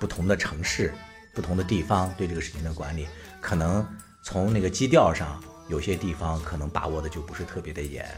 [0.00, 0.92] 不同的城市、
[1.32, 3.06] 不同的地方对这个事情的管理，
[3.40, 3.86] 可能。
[4.26, 5.38] 从那个基调上，
[5.68, 8.08] 有些地方可能把握的就不是特别的严，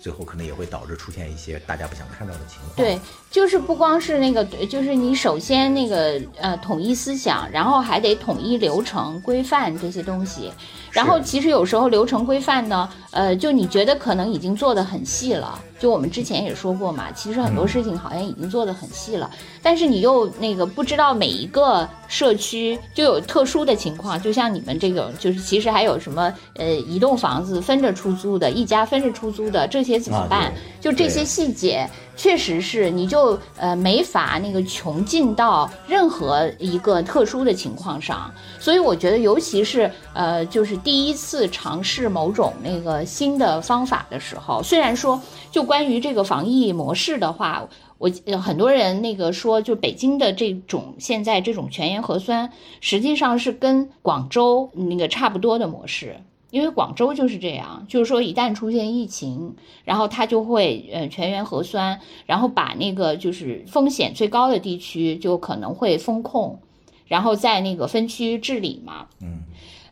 [0.00, 2.74] 最后可能也会导致出现一些大家不想看到的情况。
[2.74, 2.98] 对，
[3.30, 10.50] 就是不光是那个，就是你首先那个呃统一思想，然后还得统一流程规范这些东西。
[10.90, 15.60] 然后其实有时候流程规范呢，呃，就你觉得可能已经做得很细了。
[15.80, 19.30] 就我们之前也说过嘛，其实很多事情好像已经做得很细了，
[19.62, 30.52] 但是你又那个不知道每一个社区就有特殊的情况，就像你们这种，就是其实还有什么呃一栋房子分着出租的，一家分着出租的，这些怎么办？
[30.80, 31.88] 就这些细节。
[32.22, 45.18] 确实是，你就呃没法那个穷尽到任何一个特殊的情况上，所以我觉得，尤其是呃就是第一次尝试某种那个新的方法的时候，虽然说
[45.50, 52.52] 就关于这个防疫模式的话，我很多人那个说，就北京的这种现在这种全员核酸，
[52.82, 56.16] 实际上是跟广州那个差不多的模式。
[56.50, 66.60] 因为广州就是这样，就是说一旦出现疫情，然后它就会呃全员核酸，然后把那个就是风险最高的地区就可能会封控，
[67.06, 69.06] 然后在那个分区治理嘛。
[69.20, 69.42] 嗯，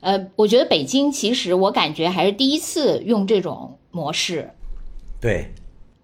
[0.00, 4.50] 呃，我觉得北京其实我感觉还是第一次用这种模式。
[5.20, 5.52] 对。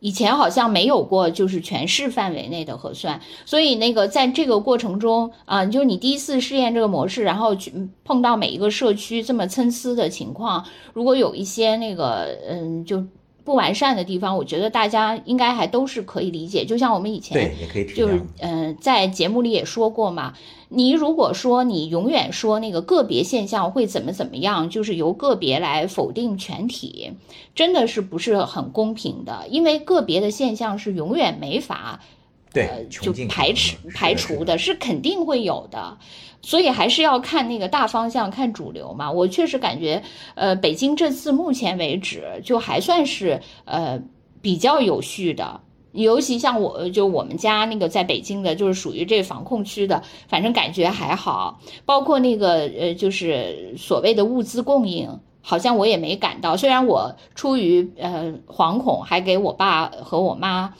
[0.04, 7.72] 以前好像没有过，就是全市范围内的核酸，所以那个在这个过程中啊，就是你第一次试验这个模式，然后去
[8.04, 10.62] 碰到每一个社区这么参差的情况，
[10.92, 13.02] 如果有一些那个嗯就
[13.44, 16.66] 不完善的地方，我觉得大家应该还都是可以理解。
[16.66, 20.34] 就像我们以前对也可以就是嗯在节目里也说过嘛。
[20.74, 27.12] 你如果说你永远说那个个别现象会怎么怎么样，就是由个别来否定全体，
[27.54, 29.46] 真的是不是很公平的？
[29.48, 32.00] 因为个别的现象是永远没法，
[32.52, 35.98] 对，就排除排除的，是肯定会有的。
[36.42, 39.10] 所以还是要看那个大方向，看主流嘛。
[39.10, 40.02] 我确实感觉，
[40.34, 44.02] 呃，北京这次目前为止就还算是呃
[44.42, 45.62] 比较有序的。
[45.94, 51.60] 尤其像我，就我们家那个在北京的，就是属于这防控区的，反正感觉还好。
[51.86, 56.56] 包括那个呃，就是所谓的物资供应，好像我也没感到。
[56.56, 60.74] 虽然我出于呃惶恐，还给我爸和我妈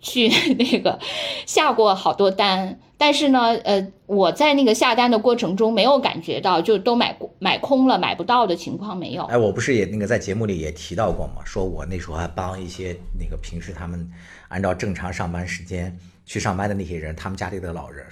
[0.00, 0.98] 去 那个
[1.46, 9.24] 下过好多单，但是呢，呃，我在那个下单的过程中没有感觉到就都买买空了、买不到的情况没有。
[9.24, 11.42] 哎，我不是也那个在节目里也提到过吗？
[11.42, 14.06] 说我那时候还帮一些那个平时他们。
[14.50, 18.04] 按照正常上班时间去上班的那些人，他们家里的老人，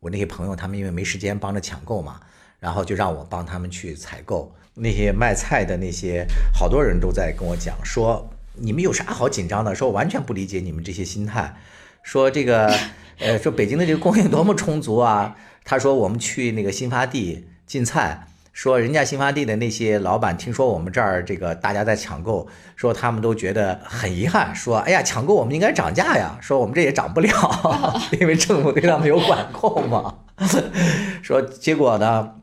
[0.00, 2.20] 我那些朋友，他们因为没时间帮着抢购嘛，
[2.60, 4.54] 然后就让我帮他们去采购。
[4.74, 9.74] 那些卖菜的那些好多人都在跟我讲说，你们有啥好紧张的？
[9.74, 11.56] 说我完全不理解你们这些心态。
[12.02, 12.70] 说这个，
[13.18, 15.36] 呃，说北京的这个供应多么充足啊。
[15.64, 18.24] 他说我们去那个新发地进菜。
[18.52, 27.30] 说人家新发地的那些老板听说我们这儿这个大家在抢购，说他们都觉得很遗憾，说哎呀抢购我们应该涨价呀，说我们这也涨不了，
[28.20, 30.12] 因为政府对他们有管控嘛。
[31.22, 32.34] 说结果呢，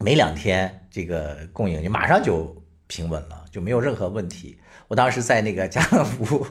[0.00, 2.56] 没两天这个供应就马上就
[2.88, 4.58] 平稳了，就没有任何问题。
[4.88, 6.44] 我当时在那个家乐福，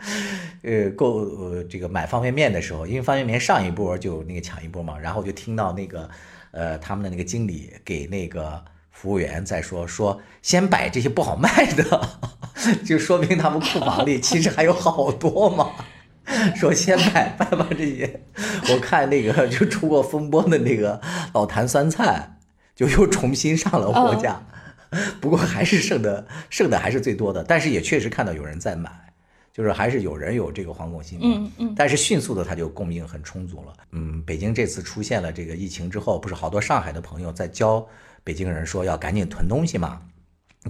[0.62, 6.08] 呃购呃这个买方便面的时候，因为方便面上一波就那个抢一波嘛，然后就听到那个。
[6.50, 12.08] 呃，他们的那个经理给那个服务员在说说，先摆这些不好卖的，
[12.86, 15.72] 就说明他们库房里其实还有好多嘛。
[16.56, 18.22] 说先买吧把这些。
[18.72, 21.00] 我看那个就出过风波的那个
[21.34, 22.38] 老坛酸菜，
[22.74, 24.42] 就又重新上了货架，
[25.20, 28.90] 不过还是剩的剩的还是最多的，但是也确实看到有人在买，
[29.58, 33.72] 就是还是有人有这个惶恐心理，嗯嗯但是迅速的它就供应很充足了。
[33.90, 37.84] 嗯，北京这次出现了这个疫情之后，不是好多上海的朋友在教
[38.22, 40.00] 北京人说要赶紧囤东西嘛，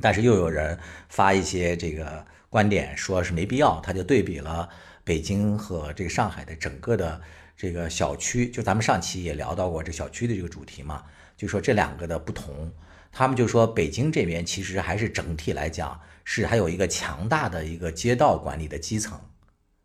[0.00, 0.78] 但是又有人
[1.10, 4.66] 发一些这个观点，说是没必要，他就对比了
[5.04, 7.20] 北京和这个上海的整个的
[7.58, 11.02] 这个小区，就咱们上期也聊到过这小区的这个主题嘛，
[11.36, 12.72] 就说这两个的不同，
[13.18, 19.20] 他们就说北京这边其实还是整体来讲是还有一个强大的一个街道管理的基层。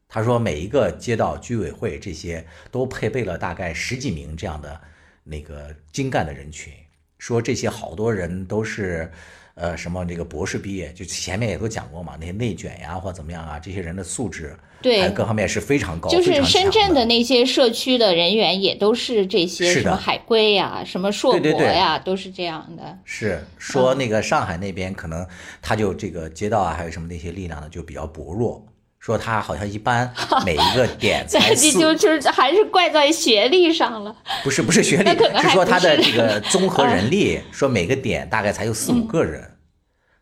[0.07, 4.79] 他说每一个街道居委会这些都配备了大概十几名这样的
[5.23, 6.71] 那个精干的人群，
[7.17, 9.11] 说这些好多人都是，
[9.55, 15.07] 呃，什么这个博士毕业，就前面也都讲过嘛，那些内卷呀或怎么样啊，这些人的素质，对。
[15.11, 16.95] 各方面是非常高，就是深圳的。
[16.95, 21.59] 的那些社区的人员也都是这些什么海归呀、什么硕对对对。
[21.59, 22.97] 博呀，都是这样的。
[23.05, 25.25] 是说那个上海那边可能
[25.61, 28.65] 他就这个街道啊，还有什么那些力量呢，就比较薄弱。
[29.03, 30.09] 说他好像一般
[30.45, 34.15] 每一个点才这四，就就是还是怪在学历上了。
[34.45, 39.57] 不是不是学历 那可能，是说他的这个综合人力， 说每个点大概才有四嗯五个人，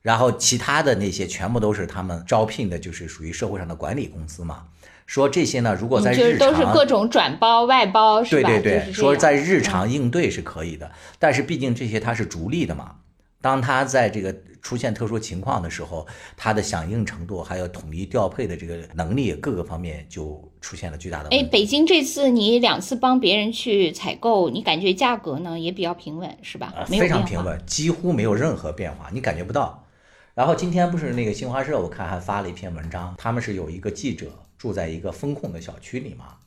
[0.02, 4.64] 然后其他的那些全部都是他们招聘的，就是属于社会上的管理公司嘛。
[5.06, 8.50] 说这些呢，如果在嗯，就是日常都是各种转包、外包，是吧？
[8.50, 12.96] 对对对，说在日常应对是可以的，但是毕竟这些它是逐利的嘛。
[13.44, 16.05] 当他在这个出现特殊情况的时候，
[16.38, 21.49] 它的响应程度还有统一调配的这个能力各个方面就出现了巨大的问哎，题。
[21.49, 27.26] 北京这次你两次帮别人去采购，你感觉价格呢也比较平稳，是吧非常。
[27.26, 29.86] 平稳，几乎没有任何变化，你感觉不到。
[30.34, 36.38] 然后今天不是那个新华社，我看还发了一篇文章，他们是有一个记者住在一个风控的小区里嘛，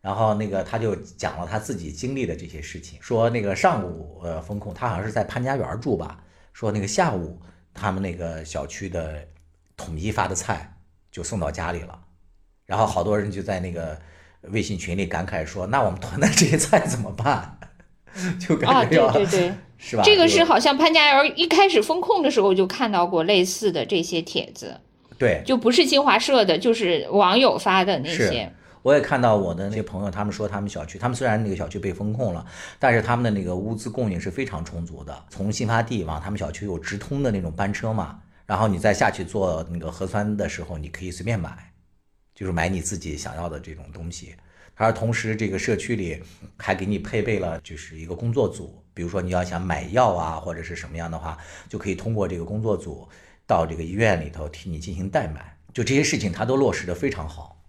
[0.00, 7.40] 然后那个他就讲了他自己经历的这些事情，说那个上午呃风控，他好像是在潘家园住吧，说那个下午
[7.74, 9.26] 他们那个小区的
[9.76, 10.76] 统一发的菜
[11.10, 11.98] 就送到家里了，
[12.66, 13.98] 然后好多人就在那个
[14.42, 17.58] 微信群里感慨说，那我们囤的这些菜怎么办？
[18.40, 20.02] 就啊，对感觉要、对对， 是吧？
[20.04, 24.80] 这个是好像潘家园一开始封控的时候就看到过类似的这些帖子，
[25.18, 28.52] 对，就不是新华社的，就是网友发的那些。
[28.82, 32.44] 我也看到我的那些朋友，他们说他们小区，他们虽然那个小区被封控了，
[32.78, 35.24] 但是他们的那个物资供应是非常充足的。
[35.28, 41.72] 从新发地往他们小区有直通的那种班车嘛，然后你再下去做那个核酸的时候，你可以随便买，
[42.34, 44.34] 就是买你自己想要的这种东西。
[44.76, 46.22] 而同时，这个社区里
[46.56, 51.36] 还给你配备了就是一个工作组，比如说你要想买药啊或者是什么样的话，
[51.68, 53.06] 就可以通过这个工作组
[53.46, 55.54] 到这个医院里头替你进行代买。
[55.74, 57.59] 就这些事情，他都落实的非常好。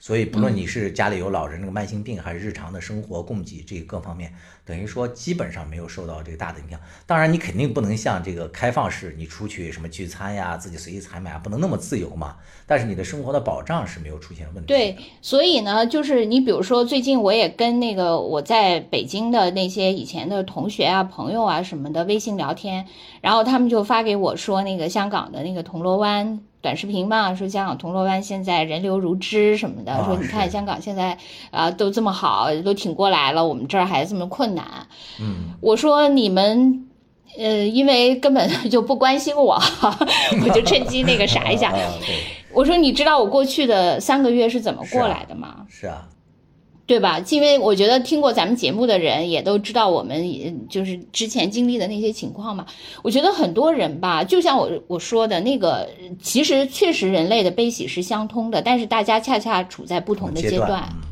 [0.00, 4.32] 所以，不论你是家里有老人这个慢性病，还是日常的生活供给这各方面，
[4.64, 6.78] 等于说基本上没有受到这个大的影响。
[7.04, 12.36] 当然，你肯定不能像这个开放式，你出去什么聚餐呀，自己随意采买啊，不能那么自由嘛。
[12.64, 14.68] 但是你的生活的保障是没有出现问题。
[14.68, 22.86] 对，所以呢，就是你比如说，最近我也跟那个我在北京的那些以前的同学啊、朋友啊什么的微信聊天，
[23.20, 31.16] 然后他们就发给我说，那个香港的那个铜锣湾短视频嘛，说香港铜锣湾现在人流如织什么的，啊说你看香港现在
[31.50, 34.64] 啊、都这么好，都挺过来了，我们这儿还这么困难。
[35.18, 36.84] 嗯，我说你们。
[37.36, 39.54] 呃，因为根本 就不关心我，
[40.42, 41.72] 我就趁机那个 啥一下。
[42.52, 45.58] 我说你知道我过去的三个月是怎么过来的吗？
[45.68, 46.08] 是啊，
[46.88, 47.22] 对吧？
[47.28, 52.66] 因为我觉得听过咱们节目的人也都知道我们就是之前经历的那些情况嘛。
[53.02, 55.86] 我觉得很多人吧，就像我我说的那个，
[56.20, 60.82] 其实确实人类的悲喜是相通的，但是大家恰恰处在不同的阶阶段。
[60.90, 61.06] 嗯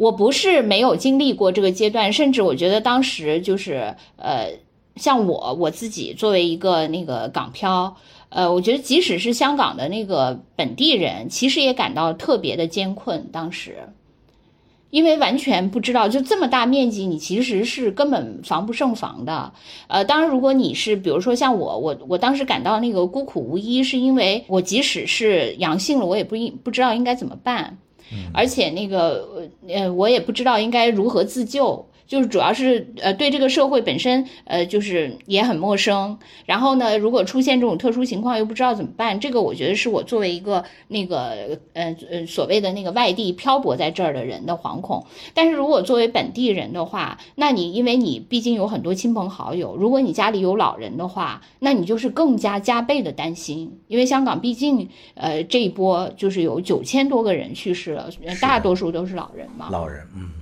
[0.00, 4.48] 我不是没有经历过这个阶段，甚至我觉得当时就是呃，
[4.96, 7.94] 像我我自己作为一个那个港漂，
[8.30, 13.28] 呃，我觉得即使是香港的那个本地人，其实也感到特别的艰困。
[13.30, 13.76] 当时，
[14.90, 19.52] 因为完全不知道，就这么大面积，你其实是根本防不胜防的。
[19.88, 27.78] 呃，当然，如果你是比如说像我，我我当时感到那个孤苦无依，是因为我即使是阳性了，我也不应不知道应该怎么办。
[28.34, 31.86] 而且那个呃，我也不知道应该如何自救。
[32.10, 36.18] 就是主要是呃对这个社会本身呃就是也很陌生。
[36.44, 45.06] 然后呢，如果出现这种特殊情况又不知道怎么办，这个我觉得是我作为一个那个呃呃所谓的那个外地漂泊在这儿的人的惶恐。
[45.34, 59.68] 但是如果作为本地人的话，那你因为你毕竟有很多亲朋好友，如果你家里有老人的话，那你就是更加加倍的担心，因为香港毕竟呃这一波就是有九千多个人去世了，大多数都是老人嘛。
[59.70, 60.39] 老人，嗯。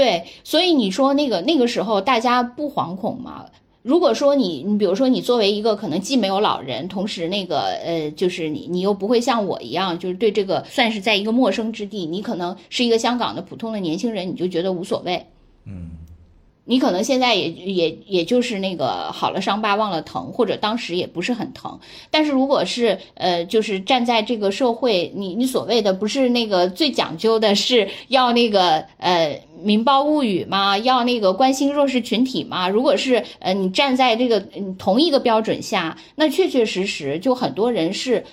[0.00, 3.44] 对，所以你说那个那个时候大家不惶恐吗？
[3.82, 15.26] 如果说你，你比如说你作为一个可能既没有老人，同时那个呃，就是你你又不会像我一样，就是对这个算是在一个陌生之地，你可能是一个香港的普通的年轻人，你就觉得无所谓。
[15.66, 15.90] 嗯。
[16.70, 21.80] 你可能现在也也也就是那个好了伤疤忘了疼，或者当时也不是很疼。
[22.12, 30.78] 但是如果是呃，就是站在这个社会，你你所谓的不是那个最讲究的是要那个呃民胞物语吗？
[30.78, 32.68] 要那个关心弱势群体吗？
[32.68, 34.38] 如果是呃你站在这个
[34.78, 38.24] 同一个标准下，那确确实实就很多人是，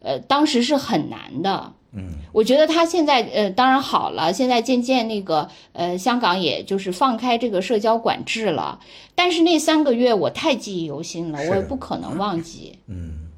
[0.00, 1.72] 呃当时是很难的。
[1.96, 8.78] 嗯，我觉得他现在呃，当然好了，现在渐渐那个呃，香港也就是放开这个社交管制了。
[9.14, 12.78] 但是那三个月我太记忆犹新了，我也不可能忘记。
[12.86, 13.28] 嗯，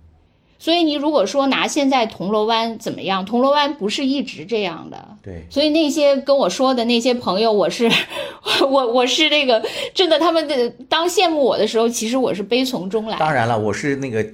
[0.59, 5.17] 所以你如果说拿现在铜锣湾怎么样，铜锣湾不是一直这样的。
[5.23, 5.47] 对。
[5.49, 7.89] 所以那些跟我说的那些朋友，我是
[8.69, 13.17] 我我是那个真的，他们的当羡慕我的时候，其实我是悲从中来。
[13.19, 14.27] 当然了，我是那个。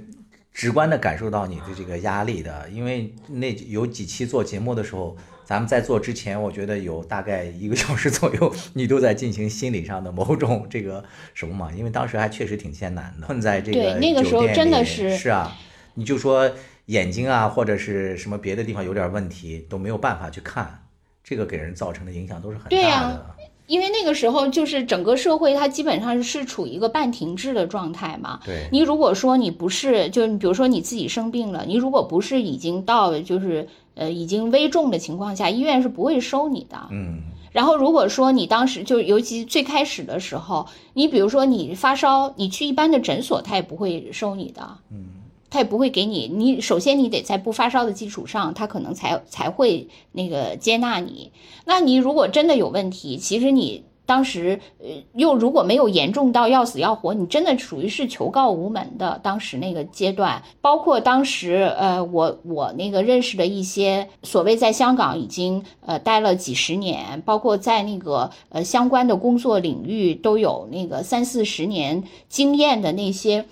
[0.54, 15.52] 直观的感受到你的这个压力的，因为那有几期做节目的时候，咱们在做之前，我觉得有大概一个小时左右，你都在进行心理上的某种这个什么嘛， 因为当时还确实挺艰难的，困在 这个对那个时候真的是是啊，
[15.94, 16.48] 你就说
[16.86, 20.86] 眼睛啊或者是什么别的地方有点问题都没有办法去看，
[21.24, 23.26] 这个给人造成的影响都是很大的。
[23.66, 28.40] 因为那个时候就是整个社会它基本上是处于一个半停滞的状态嘛。
[28.44, 28.68] 对。
[28.70, 36.76] 你如果说你不是，就比如说你自己生病了，你如果不是已经到就是呃已经危重的情况下，医院是不会收你的。
[36.90, 37.22] 嗯。
[37.52, 44.78] 然后如果说你当时就尤其最开始的时候，你比如说你发烧，你去一般的诊所，他也不会收你的。
[44.90, 45.06] 嗯。
[45.54, 51.30] 他也不会给你，你首先你得在不发烧的基础上，他可能才才会那个接纳你。
[51.64, 59.20] 那你如果真的有问题，其实你当时呃又如果没有严重到要死要活，你真的属于是求告无门的。
[59.22, 73.44] 当时那个阶段，包括当时呃我我那个认识的一些所谓在香港已经呃待了几十年，包括在那个呃相关的工作领域都有那个三四十年经验的那些。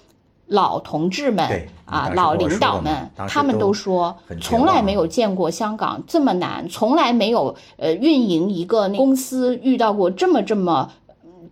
[0.53, 10.91] 老同志们啊，老领导们，他们都说，从来没有见过香港这么难，从来没有呃运营一个公司遇到过这么这么。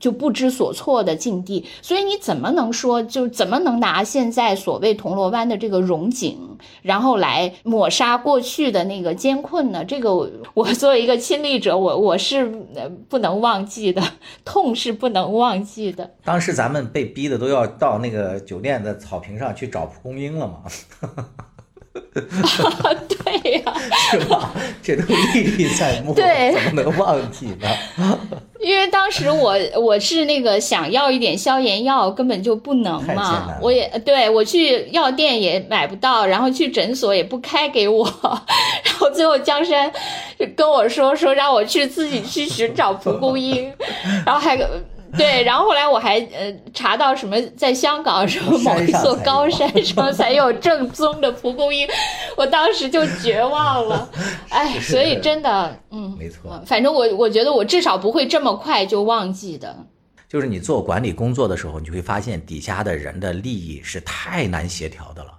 [0.01, 9.85] 就不知所措的境地，所以你怎么能说，就怎么能拿现在所谓铜锣湾的这个荣景，然后来抹杀过去的那个艰困呢？
[9.85, 10.15] 这个
[10.55, 12.47] 我作为一个亲历者，我我是
[13.09, 14.03] 不能忘记的，
[14.45, 16.11] 痛是不能忘记的。
[16.25, 20.63] 当时咱们被逼的都要到那个酒店的草坪上去找蒲公英了嘛。
[22.13, 23.75] 对呀，
[24.11, 24.53] 是吧？
[24.83, 25.03] 这都
[25.35, 27.69] 历历在目，对，怎么能忘记呢？
[28.61, 33.57] 因为当时我我是那个想要一点消炎药，根本就不能嘛。
[33.61, 38.05] 我也对我去药店也买不到，然后去诊所也不开给我，
[38.85, 39.91] 然后最后江山
[40.55, 43.73] 跟我说说让我去自己去寻找蒲公英，
[44.25, 44.57] 然后还。
[45.19, 51.89] 对，然后后来我还呃查到什么，在香港什么某一座高山上才有正宗的蒲公英，
[52.37, 54.09] 我当时就绝望了，
[54.51, 59.77] 哎，所以真的，嗯，没错，反正我我觉得我至少不会这么快就忘记的。
[60.29, 65.33] 就是你做管理工作的时候，你会发现底下的人的利益是太难协调的了，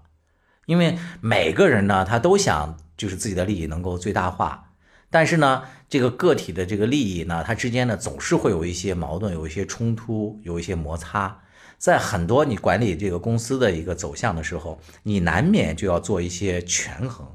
[0.65, 4.61] 因为每个人呢，他都想就是自己的利益能够最大化。
[5.12, 11.38] 但是呢，这个个体的这个利益呢，它之间呢总是会有一些矛盾，有一些冲突，有一些摩擦。
[11.78, 17.28] 在很多你管理这个公司的一个走向的时候，你难免就要做一些权衡，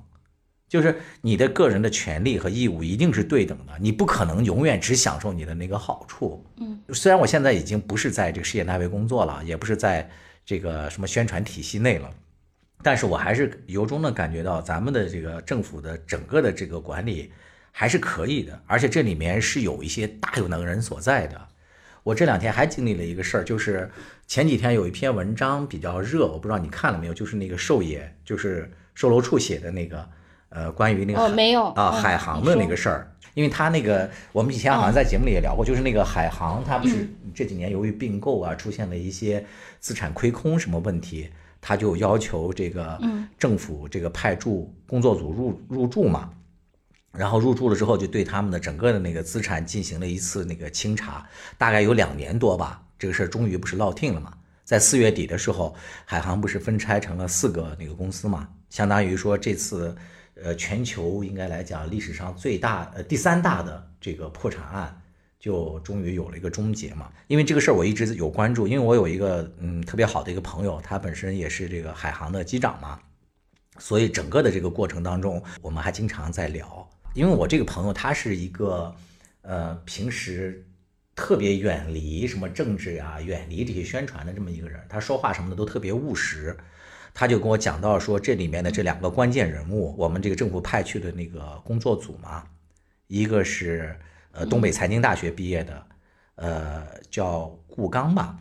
[0.69, 6.43] 就是你的个人的权利和义务一定是对等的，你不可能永远只享受你的那个好处。
[6.59, 10.09] 嗯，虽然我现在已经不是在这个事业单位工作了，也不是在
[10.45, 12.09] 这个什么宣传体系内了，
[12.83, 17.33] 但是我还是由衷的感觉到咱们的这个政府的整个的这个管理。
[17.79, 21.39] 还是可以的，而且这里面是有一些大有能人所在的。
[22.03, 23.91] 我这两天还经历了一个事儿，就是
[24.27, 30.09] 前几天有一篇文章比较热，我不知道你看了没有，就是那个寿爷，就是售楼处写的那个，
[30.49, 39.45] 呃，关于那个哦没有啊嗯海航的那个事儿，因为他那个我们以前好像在节目里也聊过，就是那个海航，他不是这几年由于并购啊出现了一些
[39.81, 41.29] 资产亏空什么问题，
[41.61, 42.99] 他就要求这个
[43.39, 46.31] 政府这个派驻工作组入入驻嘛。
[47.19, 52.83] 然后入住了之后，就对他们的整个的那个资产进行了一次那个清查，大概有两年多吧。
[52.99, 54.33] 这个事儿终于不是落定了嘛？
[54.65, 58.49] 在四月底的时候，海航不是分拆成了四个那个公司嘛？
[58.71, 59.95] 相当于说这次，
[60.43, 65.01] 呃，全球应该来讲历史上最大呃第三大的这个破产案，
[65.39, 67.11] 就终于有了一个终结嘛。
[67.29, 72.99] 因为这个事儿我一直有关注，因为我有一个嗯特别好的一个朋友，他本身也是这个海航的机长嘛。
[73.79, 76.89] 所以整个的这个过程当中，我们还经常在聊。
[77.17, 78.95] 因为我这个朋友他是一个，
[79.41, 80.63] 呃，平时
[81.15, 86.55] 特别远离什么政治啊，远离这些宣传的这么一个人，他说话什么的都特别务实。
[87.15, 92.45] 他就跟我讲到说，这里面的这两个关键人物，我们这个政府派去的那个工作组嘛，
[93.07, 93.99] 一个是
[94.33, 95.87] 呃东北财经大学毕业的，
[96.35, 98.39] 呃叫顾刚吧，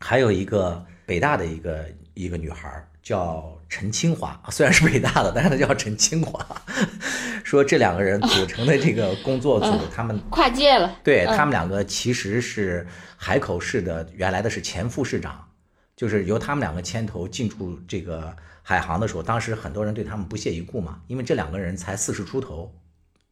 [0.00, 6.44] 还有一个北大的一个一个女孩叫陈清华， 虽然是北大的，但是他叫陈清华。
[7.44, 15.48] 说这两个人组成的这个工作组，他们跨界了，对嗯他们两个其实是海口市的原来的是前副市长，
[15.96, 22.74] 就是由他们两个牵头进驻这个海航的时候，当时很多人对他们不屑一顾嘛，因为这两个人才四十出头，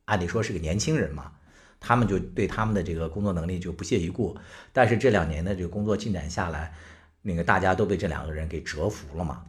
[0.06, 1.32] 按理说是个年轻人嘛，
[1.78, 4.34] 他们就对他们的这个工作能力就不屑一顾。
[4.72, 6.72] 但是这两年的这个工作进展下来，
[7.20, 9.42] 那个大家都被这两个人给折服了嘛。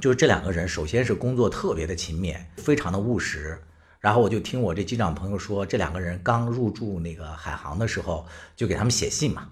[0.00, 3.60] 就是这两个人，首先是工作特别的勤勉，非常的务实。
[4.00, 8.26] 然后我就听我这机长朋友说，这两个人刚入驻那个海航的时候，
[8.56, 9.46] 就给他们写信嘛，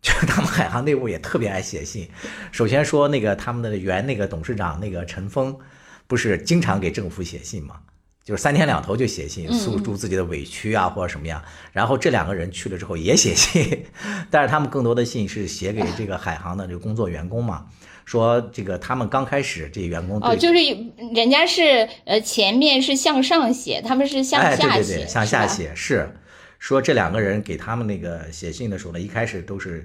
[0.00, 2.08] 就是他们海航内部也特别爱写信。
[2.52, 5.58] 首先说那个他们的原那个董事长那个陈峰，
[6.06, 7.80] 不是经常给政府写信嘛，
[8.22, 11.42] 就是三天两头就写信，诉诸自己的委屈啊或者什么样。
[11.72, 13.84] 然后这两个人去了之后也写信，
[14.30, 17.66] 但是他们更多的信是写给这个海航的这个工作员工嘛。
[18.06, 20.54] 说这个他们刚开始这员工对哦，就是
[21.12, 25.46] 人家是呃前面是向上写，他们是向哎，下写，对对对，向下。
[25.46, 26.08] 写是
[26.58, 29.84] 说这两个人给他们那个写信的时候呢，一开始都是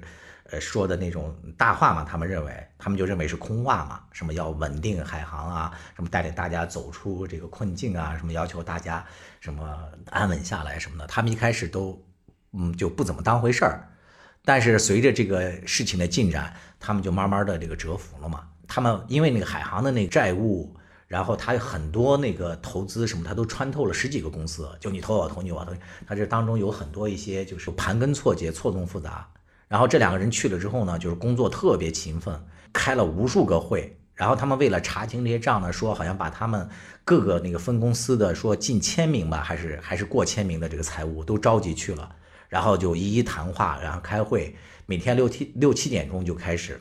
[0.50, 9.04] 呃说的那种大话嘛，他们认为他们就认为是空话嘛，什么要稳定海航啊，什么带领大家走出这个困境啊，什么要求大家
[9.40, 9.76] 什么
[10.10, 12.00] 安稳下来什么的，他们一开始都
[12.52, 13.88] 嗯就不怎么当回事儿。
[14.44, 18.42] 但是随着这个事情的进展，他们就慢慢的这个折服了嘛。
[18.66, 20.74] 他们因为那个海航的那个债务，
[21.06, 25.72] 然后他有很多那个投资什么，他都穿透了十几个公司，就你投我投你我投，
[26.06, 29.28] 他这当中有很多一些就是盘根错节、错综复杂。
[29.68, 33.96] 然后这两个人去了之后呢，就是工作特别勤奋，开了无数个会。
[34.14, 36.68] 然后他们为了查清这些账呢，说好像把他们
[37.04, 42.14] 各个那个分公司的说近千名吧，还是还是过千名的这个财务都召集去了。
[42.52, 46.78] 然后就一一谈话，然后开会，每天六七六七点钟就开始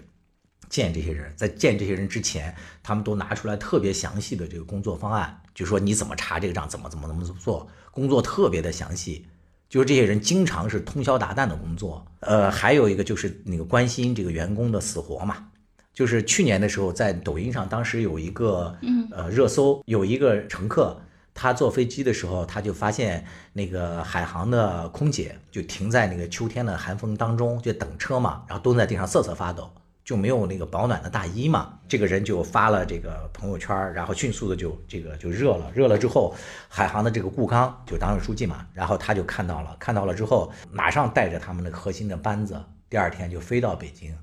[0.68, 1.34] 见这些人。
[1.38, 2.54] 在见这些人之前，
[2.84, 9.26] 他们都拿出来特别详细的这个工作方案，就说你怎么查这个账，怎么怎么怎么做，工作特别的详细。
[9.70, 12.06] 就是这些人经常是通宵达旦的工作。
[12.20, 15.48] 呃，还有一个就是那个关心这个员工的死活嘛。
[15.94, 18.78] 就是去年的时候，在抖音上，当时有一个
[19.12, 21.02] 呃热搜，有一个乘客。
[21.34, 29.72] 他坐飞机的时候，他就发现那个海航的空姐就停在那个秋天的寒风当中，就等车嘛，然后蹲在地上瑟瑟发抖，
[30.04, 31.80] 就没有那个保暖的大衣嘛。
[31.88, 36.36] 这个人就发了这个朋友圈，然后迅速的就这个就热了，热了之后，
[36.68, 44.16] 海航的这个顾刚就党委书记嘛，然后他就看到了，看到了之后，马上带着他们那个核心的班子，第二天就飞到北京，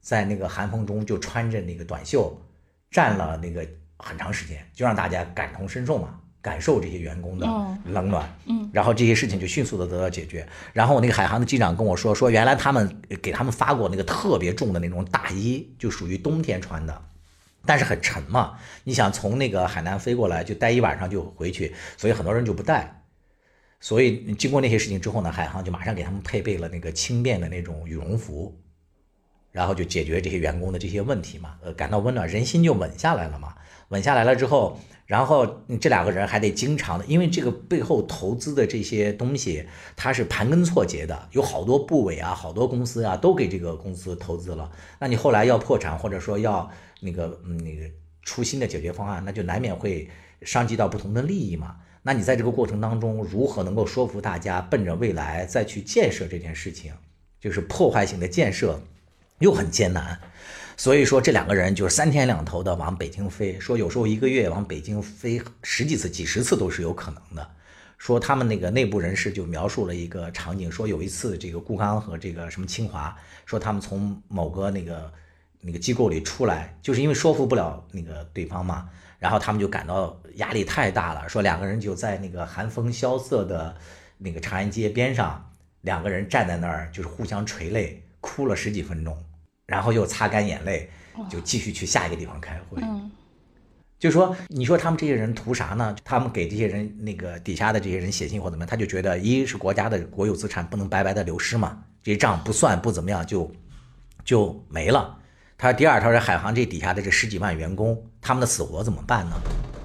[0.00, 2.36] 在那个寒风中就穿着那个短袖，
[2.90, 3.66] 站了那个
[3.98, 6.20] 很长时间，就让大家感同身受嘛。
[6.46, 7.44] 感受这些员工的
[7.86, 10.46] 冷暖，嗯，然后这些事情就迅速的得到解决。
[10.72, 17.02] 然后我那个海航的机长跟我说，说原来他们给他们发过那个特别重的那种大衣，就属于冬天穿的，
[17.64, 18.58] 但是很沉嘛。
[18.84, 23.02] 你想从那个海南飞过来就待一晚上就回去，所以很多人就不带。
[23.80, 28.56] 所以经过那些事情之后呢，海航就马上给他们配备了那个轻便的那种羽绒服，
[29.50, 33.52] 然后就解决这些员工的这些问题嘛，呃，感到温暖，人心就稳下来了嘛。
[33.88, 34.78] 稳下来了之后。
[35.06, 35.46] 然后
[35.80, 39.64] 这两个人还得经常的，因为这个背后投资的这些东西，
[39.94, 44.68] 它是盘根错节的，有好多部委啊，好多公司啊，都给这个公司投资了。
[44.98, 46.68] 那你后来要破产，或者说要
[46.98, 47.88] 那个嗯那个
[48.22, 50.10] 出新的解决方案，那就难免会
[50.42, 51.76] 伤及到不同的利益嘛。
[52.02, 56.92] 那你在这个过程当中，如何能够说服大家奔着未来再去建设这件事情，
[57.40, 58.82] 就是破坏性的建设，
[59.38, 60.20] 又很艰难。
[60.76, 67.50] 所以说这两个人就是三天两头的往北京飞，说有时候一个月往北京飞十几次、几十次都是有可能的。
[67.96, 73.16] 说他们那个内部人士就描述了一个场景，说有一次这个顾刚和这个什么清华，
[73.46, 75.10] 说他们从某个那个
[75.62, 78.86] 那个机构里出来，就是因为说服不了那个对方嘛，
[79.18, 83.74] 然后他们就感到压力太大了，说两个人就在那个寒风萧瑟的
[84.18, 85.50] 那个长安街边上，
[85.80, 89.16] 两个人站在那儿就是互相垂泪，哭了十几分钟，
[89.66, 90.88] 然后又擦干眼泪，
[91.28, 92.82] 就继续去下一个地方开会。
[93.98, 95.96] 就说你说他们这些人图啥呢？
[96.04, 103.50] 他们给这些人那个底下的这些人写信或怎么样，他就觉得一是国家的国有资产不能白白的流失嘛，这些账不算不怎么样就
[104.24, 105.18] 就没了。
[105.56, 109.36] 他说第二，他说海航这底下的这十几万员工，他们的死活怎么办呢？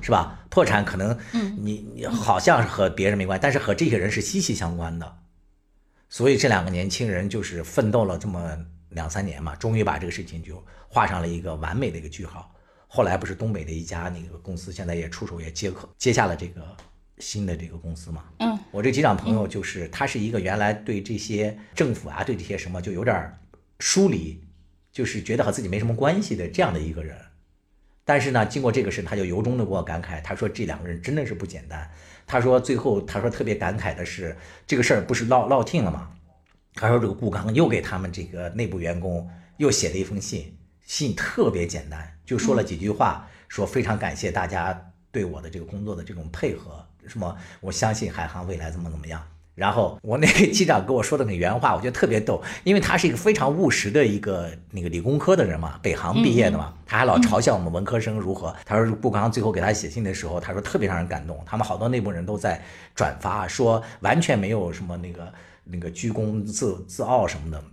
[0.01, 0.37] 是吧？
[0.49, 1.17] 破产可能
[1.57, 5.17] 你你好像是和别人没关系，但是和这些人是息息相关的。
[6.09, 8.57] 所以这两个年轻人就是奋斗了这么
[8.91, 12.53] 两三年嘛，终于把这个事情就画上了一个完美的一个句号。
[12.87, 16.61] 后来不是东北的一家那个公司，现在也出手也接可接下了这个
[17.19, 18.25] 新的这个公司嘛。
[18.39, 23.33] 嗯，我这机长朋友就是他是一个原来对这些政府啊，对这些什么就有点
[23.79, 24.43] 疏离，
[24.91, 27.17] 就是觉得和自己没什么关系的这样的一个人。
[28.03, 31.89] 但是呢，经过这个事，他就由衷的给我感慨，他说这两个人真的是不简单。
[32.27, 34.35] 他说最后他说特别感慨的是
[34.67, 36.11] 这个事儿不是落落听了吗？
[36.75, 40.57] 他说这个顾刚又给他们这个内部员工又写了一封信。
[40.83, 49.21] 信特别简单，就说了几句话，说非常感谢大家对我的这个工作的这种配合，什么我相信海航未来怎么怎么样。
[49.53, 58.53] 然后我那个机长跟我说的那原话，我觉得特别逗，因为他是一个非常务实的一个那个理工科的人嘛，北航毕业的嘛，他还老嘲笑我们文科生如何。
[58.65, 62.61] 他说顾刚最后给他写信的时候，他说特别让人感动，他们好多内部人都在
[62.95, 65.31] 转发，说完全没有什么那个
[65.63, 67.63] 那个居功自自傲什么的，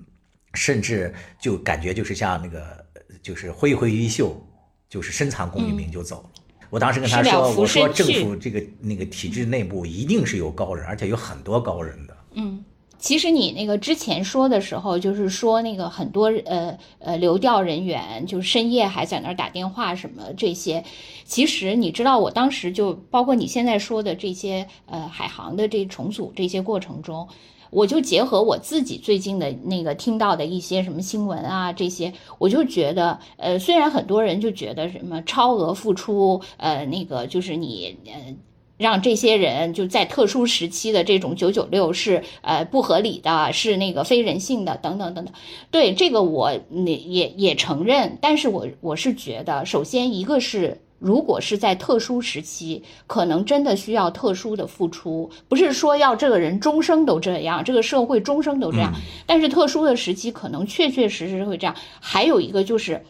[0.54, 2.86] 甚至就感觉就是像那个。
[3.20, 4.40] 就是挥挥衣袖，
[4.88, 6.30] 就是深藏功与名就走了。
[6.70, 12.64] 我当时跟他说：“我说政府这个那个体制内部一定是有高人，而且有很多高人的。”嗯，
[12.96, 20.82] 其实你那个之前说的时候，就是说那个很多呃呃流调人员，就深夜还在那儿打电话什么这些。
[21.24, 27.28] 其实你知道，我当时就包括你现在说的这些呃海航的这重组这些过程中。
[27.70, 38.36] 我就结合我自己最近的那个听到的一些什么新闻啊，这些我就觉得，呃，虽然很多人就觉得什么超额付出，呃，那个就是你，呃，
[38.76, 45.34] 让这些人就在特殊时期的这种九九六是呃不合理的，是那个非人性的，等等等等。
[45.70, 50.80] 对这个我也也也承认，但是我我是觉得，首先一个是。
[50.98, 58.92] 如果是在特殊时期，可能真的需要特殊的付出，不是说要这个人终生都这样，这个社会终生都这样。
[59.24, 61.76] 但是特殊的时期，可能确确实实会这样。
[62.00, 63.04] 还有一个就是，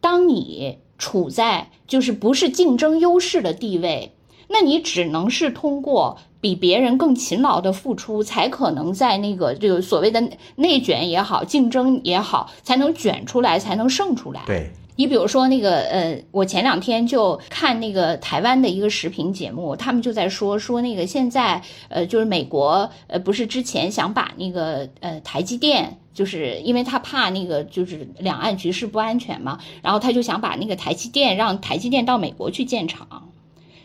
[0.00, 4.14] 当你处在就是不是竞争优势的地位，
[4.48, 10.22] 那你只能是通过比别人更勤劳的付出，才可能在那个这个所谓的
[10.56, 14.42] 内卷也好，竞争也好，才能卷出来，才能胜出来。
[14.46, 14.70] 对。
[14.96, 33.31] 你比如说那个呃，我前两天就看那个台湾的一个视频节目，他们就在说说那个现在呃，就是美国呃，不是之前想把那个呃台积电，就是因为他怕那个就是两岸局势不安全嘛，然后他就想把那个台积电让台积电到美国去建厂。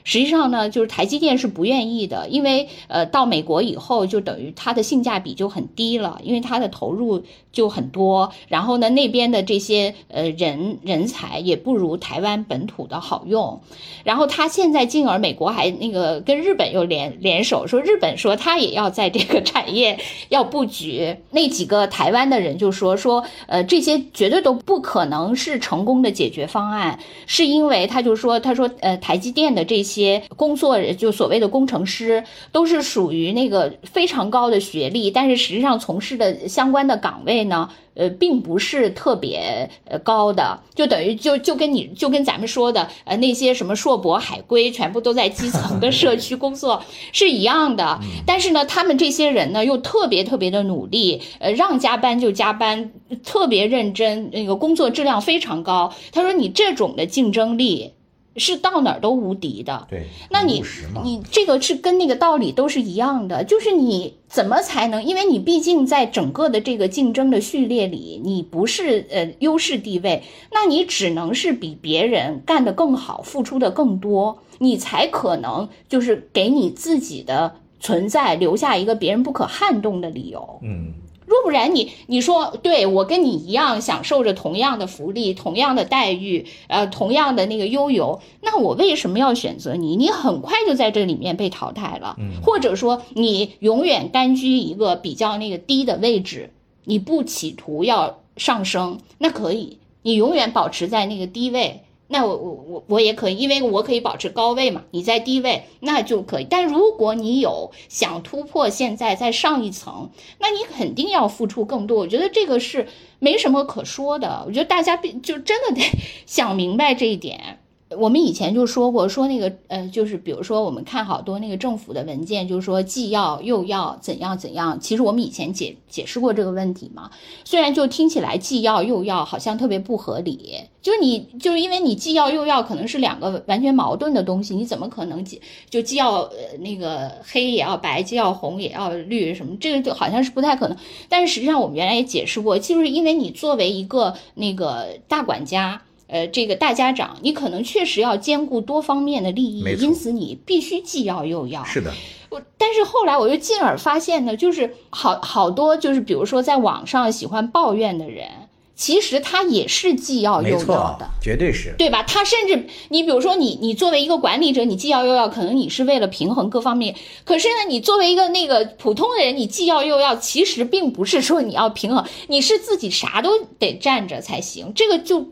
[0.08, 13.60] 实际上呢，就是台积电是不愿意的，因为呃，到美国以后就等于它的性价比就很低了，因为它的投入就很多，然后呢，那边的这些呃人人才也不如台湾本土的好用，
[14.06, 20.00] 然后他现在进而美国还那个跟日本又联联手，说日本说他也要在这个产业
[20.30, 29.97] 要布局，那几个台湾的人就说说呃这些绝对都不可能是成功的解决方案，是因为他就说他说呃台积电的这些。
[29.98, 48.00] 些工作就所谓的工程师都是属于那个非常高的学历，但是实际上从事的相关的岗位呢，呃，并不是特别呃高的，就等于就就跟你就跟咱们说的呃那些什么硕博海归，全部都在基层的社区工作是一样的。
[48.26, 52.92] 但是呢，他们这些人呢又特别特别的努力，呃，让加班就加班，
[53.24, 55.92] 特别认真，那个工作质量非常高。
[56.12, 57.94] 他说：“你这种的竞争力。”
[58.38, 60.64] 是到哪儿都无敌的，对，那你
[61.04, 65.04] 你这个是跟那个道理都是一样的，就是你怎么才能？
[65.04, 80.60] 因为你毕竟在整个的这个竞争的序列里，你不是呃优势地位，那你只能是比别人干得更好，付出的更多，你才可能就是给你自己的存在留下一个别人不可撼动的理由。
[80.64, 80.94] 嗯，
[81.28, 89.98] 若不然你你说对我跟你一样享受着同样的福利、同样的待遇，呃，同样的那个悠游，那我为什么要选择你？
[89.98, 96.52] 你很快就在这里面被淘汰了，或者说你永远甘居一个比较那个低的位置，
[96.86, 101.82] 你不企图要上升，那可以，你永远保持在那个低位。
[102.08, 104.84] 那我我我我也可以，因为我可以保持高位嘛。
[104.92, 106.48] 你在低位，那就可以。
[106.50, 111.98] 但如果你有想突破，现在再上一层，那你肯定要付出更多。
[111.98, 112.88] 我觉得这个是
[113.20, 114.44] 没什么可说的。
[114.48, 115.82] 我觉得大家必就真的得
[116.26, 117.60] 想明白这一点。
[117.96, 124.78] 我们以前就说过，说那个呃，就是比如说我们看好多那个政府的文件，就是说既要又要怎样怎样。
[124.80, 127.10] 其实我们以前解解释过这个问题嘛。
[127.46, 139.56] 虽然就听起来既要又要好像特别不合理，就是你就是因为你既要又要可能是两个完全矛盾的东西，你怎么可能既就既要呃那个黑也要白，既要红也要绿什么？
[139.62, 140.76] 这个就好像是不太可能。
[141.08, 145.82] 但是实际上我们原来也解释过，就是因为你作为一个那个大管家。
[146.08, 151.64] 呃，这个大家长，你可能确实要兼顾多方面的利益，因此你必须既要又要。
[151.66, 151.92] 是的，
[152.30, 158.30] 我但是后来我又进而发现呢，就是好好多就是比如说在网上喜欢抱怨的人，
[158.74, 162.04] 其实他也是既要又要的，绝对是对吧？
[162.04, 166.96] 他甚至你比如说你你作为一个管理者，你既要又要，可能你是为了平衡各方面。
[167.26, 174.72] 可是呢，你作为一个那个普通的人，你既要又要，其实并不是说你要平衡，你是自己啥都得占着才行。
[174.74, 175.28] 这个就。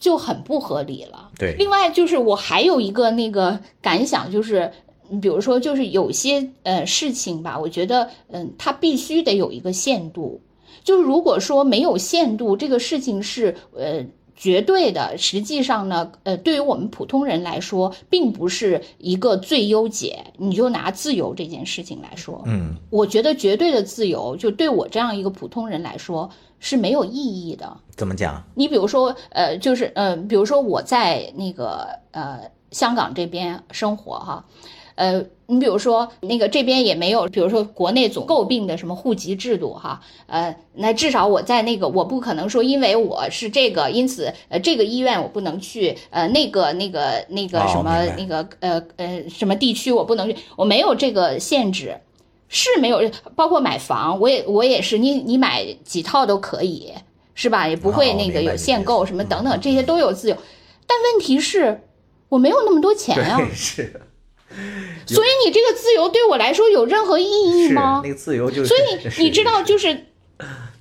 [0.00, 1.30] 就很不合理了。
[1.38, 4.72] 对，另外就是我还有一个那个感想，就是
[5.20, 10.40] 比如说，就是有些呃事情吧，我觉得嗯，它必须得有一个限度。
[10.82, 14.02] 就是如果说没有限度，这个事情是呃
[14.34, 20.24] 绝对的，实际上呢，呃，对于我们普通人来说，并不是一个最优解。
[20.38, 26.30] 你就拿自由这件事情来说，嗯，我觉得绝对的自由，就对我这样一个普通人来说。
[26.60, 27.76] 是没有意义的。
[27.96, 28.40] 怎么讲？
[28.54, 32.40] 你比如说，呃，就是呃，比如说我在那个呃
[32.70, 34.44] 香港这边生活哈，
[34.94, 52.00] 呃，你比如说那个这边也没有，比如说国内总诟病的什么户籍制度哈，呃，那至少我在那个我不可能说因为我是这个，因此呃这个医院我不能去，呃那个那个那个什么那个呃呃什么地区我不能去，我没有这个限制。
[52.52, 53.00] 是没有，
[53.36, 56.92] 包括买房，我也我也是，你你买几套都可以，
[57.32, 57.68] 是吧？
[57.68, 60.36] 也不会那个有限购什么等等，这些都有自由。
[60.84, 61.80] 但问题是，
[62.28, 63.40] 我没有那么多钱啊。
[63.54, 64.02] 是。
[65.06, 68.00] 所以你这个自由对我来说有任何意义吗？
[68.02, 68.66] 那个自由就是。
[68.66, 70.06] 所以你知道，就是。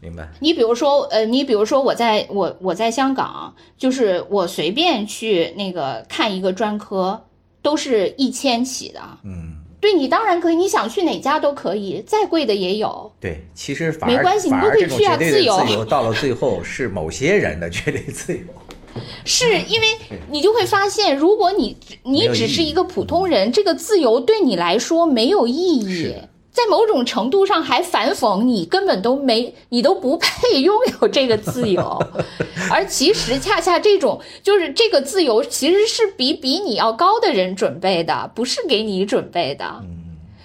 [0.01, 0.28] 明白。
[0.39, 7.22] 你比如说，呃，你比如说，我在我我在香港，就是我随便去那个看一个专科，
[7.61, 8.99] 都是一千起的。
[9.24, 9.59] 嗯。
[9.80, 13.12] 对你当然可以，你想去哪家都可以，再贵的也有。
[13.20, 15.62] 对，其实没关系，你都可以去啊，自由。
[15.66, 18.44] 自由到了最后是某些人的绝对自由。
[19.24, 19.88] 是因为
[20.30, 26.14] 你就会发现，如果你你只是一个普通人，这个自由对你来说没有意义。
[26.60, 31.97] 在某种程度上还反讽你根本都没，你都不配拥有这个自由，
[32.70, 39.82] 而其实恰恰这种就是这个自由其实是比比你要高的人准备的，不是给你准备的。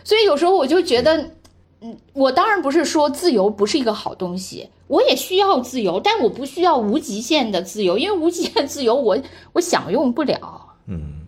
[0.04, 1.30] 所以有时候我就觉得，
[1.80, 9.18] 嗯，我当然不是说自由不是一个好东西，我也需要自由，但我不需要无极限的自由，因为无极限自由我
[9.54, 10.38] 我享用不了。
[10.86, 11.23] 嗯。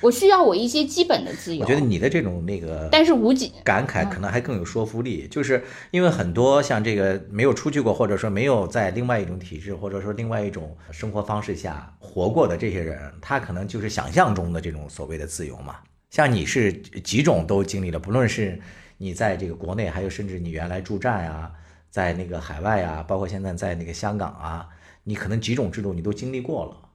[0.00, 1.62] 我需要我一些基本的自由。
[1.62, 15.76] 我觉得你的这种那个，但是无几感慨可能还更有说服力，就是因为很多像这个没有出去过，或者说没有在另外一种体制，或者说另外一种生活方式下活过的这些人，他可能就是想象中的这种所谓的自由嘛。
[16.10, 18.58] 像你是几种都经历了，不论是
[18.98, 21.52] 你在这个国内，还有甚至你原来驻站啊，
[21.88, 24.68] 在那个海外啊，包括现在在那个香港啊，
[25.04, 26.89] 你可能几种制度你都经历过了。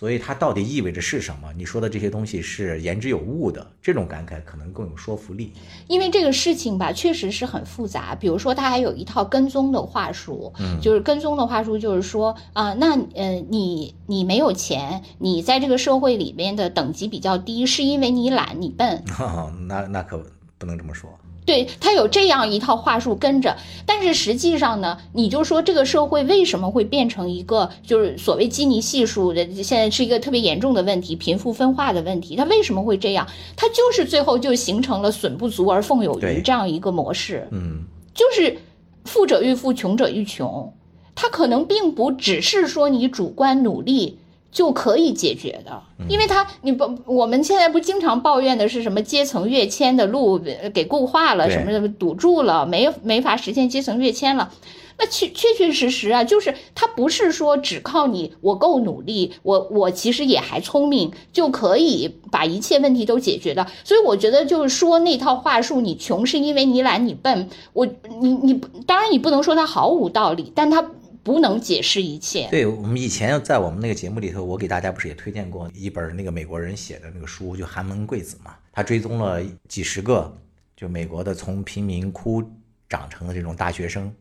[0.00, 1.52] 所以它到底意味着是什么？
[1.54, 5.52] 你说的这些东西是言之有物的，这种感慨可能更有说服力。
[5.88, 8.14] 因为这个事情吧，确实是很复杂。
[8.14, 19.04] 比如说，它还有一套跟踪的话术，嗯，就是跟踪的话术，就是说啊，那呃，你你没有钱，你在这个社会里面的等级比较低，是因为你懒，你笨。
[19.68, 20.24] 那那可
[20.56, 21.10] 不能这么说。
[21.50, 33.26] 对他有这样一套话术跟着，但是实际上呢，你就说这个社会为什么会变成一个就是所谓基尼系数的，现在是一个特别严重的问题，贫富分化的问题，它为什么会这样？
[33.56, 37.48] 它就是最后就形成了损不足而奉有余这样一个模式。
[37.50, 37.82] 嗯，
[38.14, 38.56] 就是
[39.04, 40.72] 富者愈富，穷者愈穷。
[41.16, 44.19] 它可能并不只是说你主观努力
[44.52, 54.52] 就可以解决的，因为他你不我们现在不经常抱怨的是什么阶层跃迁的路呃给固化了，对什么堵住了，没没法实现阶层跃迁了。
[54.98, 63.66] 那确确确实实啊，就是他不是说只靠你我够努力，我我其实也还聪明就可以把一切问题都解决的。
[63.82, 67.86] 所以我觉得就是说那套话术，你穷是因为你懒你笨，我
[68.20, 70.90] 你你当然你不能说他毫无道理，但它
[71.30, 72.48] 不能解释一切。
[72.50, 80.36] 对我们以前在我们那个节目里头，我给大家不是也推荐过一本那个美国人写的那个书，就《寒门贵子》嘛，他追踪了几十个
[80.76, 82.42] 就美国的从贫民窟
[82.88, 84.12] 长成的这种大学生，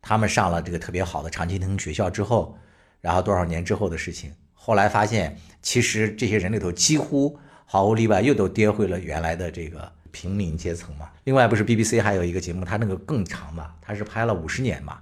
[0.00, 2.56] 他们上了这个特别好的常青藤学校之后，
[3.00, 11.10] 然后多少年之后的事情，后来发现其实这些人里头几乎毫无例外又都跌回了原来的这个平民阶层嘛。
[11.24, 15.00] 另外不是 BBC 还有一个节目，它那个更长嘛，它是拍了五十年嘛。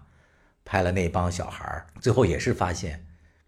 [0.70, 3.04] 拍了那帮小孩儿，最后也是发现，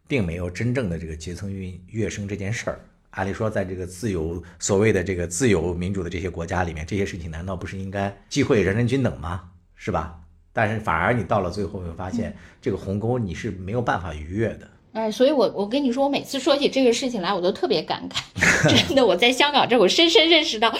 [0.08, 2.80] 并没有真正的这个阶层跃跃升这件事儿。
[3.10, 9.50] 按理说，在这个自由所谓的这个自由民主的这些国家里面，这些事情难道不是应该机会人人均等吗？
[9.76, 10.18] 是吧？
[10.52, 14.68] 但是反而你到了最后，会发现这个鸿沟你是没有办法逾越的。
[14.94, 18.20] 哎，所以我我跟你说，我每次说起这个事情来，我都特别感慨。
[18.88, 20.76] 真的，我在香港这，我深深认识到，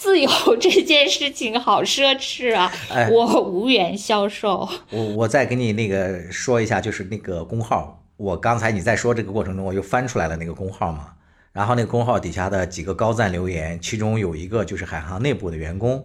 [0.00, 4.66] 自由 这件事情好奢侈啊，哎我无缘消受。
[4.88, 11.12] 我我再给你那个说一下，就是那个工号，我刚才你在说这个过程中，我又翻出来了那个工号嘛，
[11.52, 16.02] 然后那个工号底下的几个高赞留言，其中有一个就是海航内部的员工，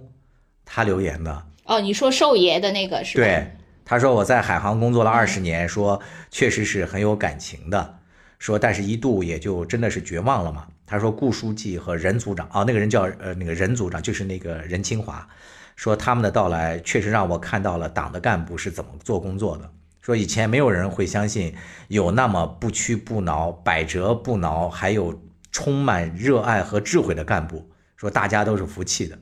[0.66, 3.24] 他留言的，哦，你说寿爷的那个是吧？
[3.24, 8.00] 对，他说我在海航工作了二十年，说确实是很有感情的，
[8.39, 10.68] 说但是一度也就真的是绝望了嘛。
[10.86, 15.27] 他说顾书记和任组长啊、那个人叫呃那个任组长，就是那个任清华，
[15.75, 19.71] 说他们的到来确实让我看到了党的干部是怎么做工作的。
[20.01, 21.55] 说以前没有人会相信
[21.88, 25.19] 有那么不屈不挠、百折不挠，还有
[25.51, 27.71] 充满热爱和智慧的干部。
[27.97, 29.17] 说大家都是服气的。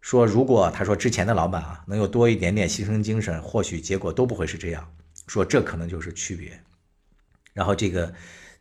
[0.00, 4.88] 说如果他说之前的老板啊能有多一点点牺牲精神，或许结果都不会是这样。
[5.26, 6.60] 说这可能就是区别。
[7.52, 8.14] 然后这个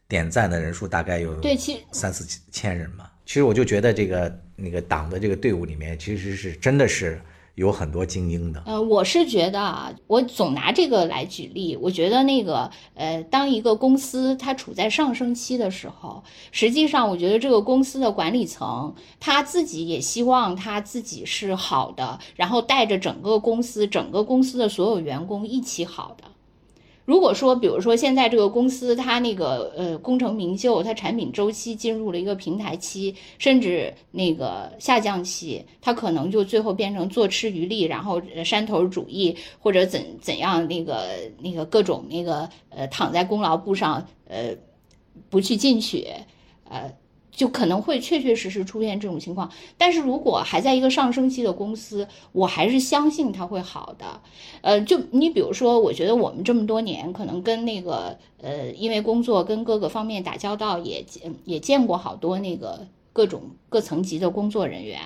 [0.08, 3.10] 点赞的人数大概有对，其实三四千人嘛。
[3.26, 7.20] 其实我就觉得这个那个党的这个队伍里面，其实是真的是
[7.56, 8.62] 有很多精英的。
[8.68, 11.76] 呃，我是觉得啊，我总拿这个来举例。
[11.76, 26.26] 我觉得那个呃，当一个公司它处在上升期的时候，实际上我觉得这个公司的管理层他自己也希望他自己是好的，然后带着整个公司、整个公司的所有员工一起好的。
[27.06, 41.06] 如果说，比如说现在这个公司它那个呃功成名就，它产品周期进入了一个平台期，甚至那个下降期，它可能就最后变成坐吃渔利，然后山头主义或者怎怎样那个
[41.40, 44.56] 那个各种那个呃躺在功劳簿上呃
[45.30, 46.08] 不去进取，
[46.68, 46.92] 呃。
[47.36, 54.22] 就可能会确确实实出现这种情况，但是如果还在一个上升期的公司，我还是相信它会好的。
[54.62, 65.02] 呃，就你比如说，我觉得我们这么多年，可能跟那个呃，因为工作跟各个方面打交道，也见也见过好多那个各种各层级的工作人员。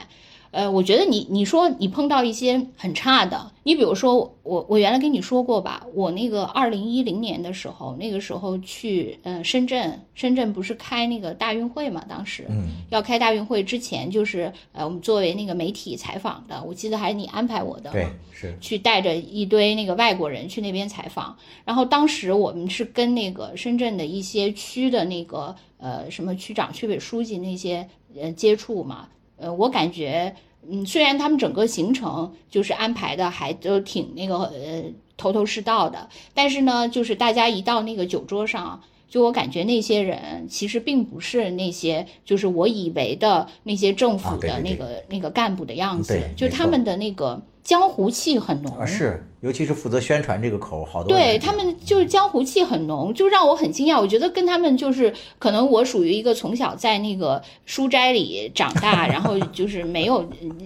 [0.52, 27.88] 呃，我觉得你你说你碰到一些很差的，你比如说我我原来跟你说过吧，我那个二零一零年的时候，那个时候去呃深圳，深圳不是开那个大运会嘛，当时嗯，要开大运会之前，就是呃我们作为那个媒体采访的，我记得还是你安排我的，对，是去带着一堆那个外国人去那边采访，然后当时我们是跟那个深圳的一些区的那个呃什么区长、区委书记那些
[28.20, 29.08] 呃接触嘛，
[29.40, 30.36] 呃，我感觉
[30.70, 34.84] 嗯，虽然他们整个行程就是安排的还都挺那个呃
[35.18, 38.82] 头头是道的，但是呢，就是大家一到那个酒桌上。
[39.10, 48.78] 就我感觉那些人其实并不是那些，就是我以为的那些政府的那个、那个干部的样子对，就他们的那个江湖气很浓。
[48.78, 54.00] 啊，是，尤其是负责宣传这个口，好多对他们就是江湖气很浓，就让我很惊讶。
[54.00, 60.18] 我觉得跟他们就是可能我属于一个从小在那个书斋里长大， 然后就是没有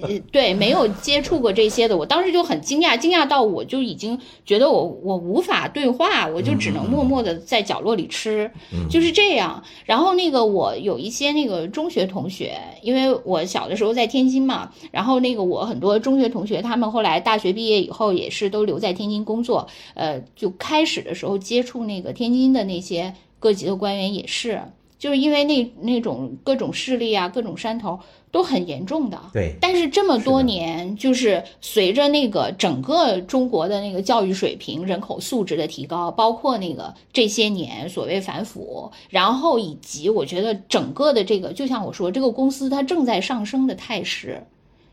[0.01, 8.49] 呃对没有接触过这些的，我当时就很惊讶，惊讶到我就已经觉得我我无法对话，我就只能默默的在角落里吃，
[8.89, 9.63] 就是这样。
[9.85, 24.61] 然后那个我有一些那个中学同学，因为我小的时候在天津嘛，然后那个我很多中学同学，他们后来大学毕业以后也是都留在天津工作，呃，就开始的时候接触那个天津的那些各级的官员也是。
[24.99, 27.99] 就是因为那那种各种势力啊，各种山头
[28.31, 29.19] 都很严重的。
[29.33, 44.41] 对，但是这么多年，就是随着那个整个中国的那个教育水平、人口素质的提高，包括那个这些年所谓反腐，然后以及我觉得整个的这个，就像我说，这个公司它正在上升的态势。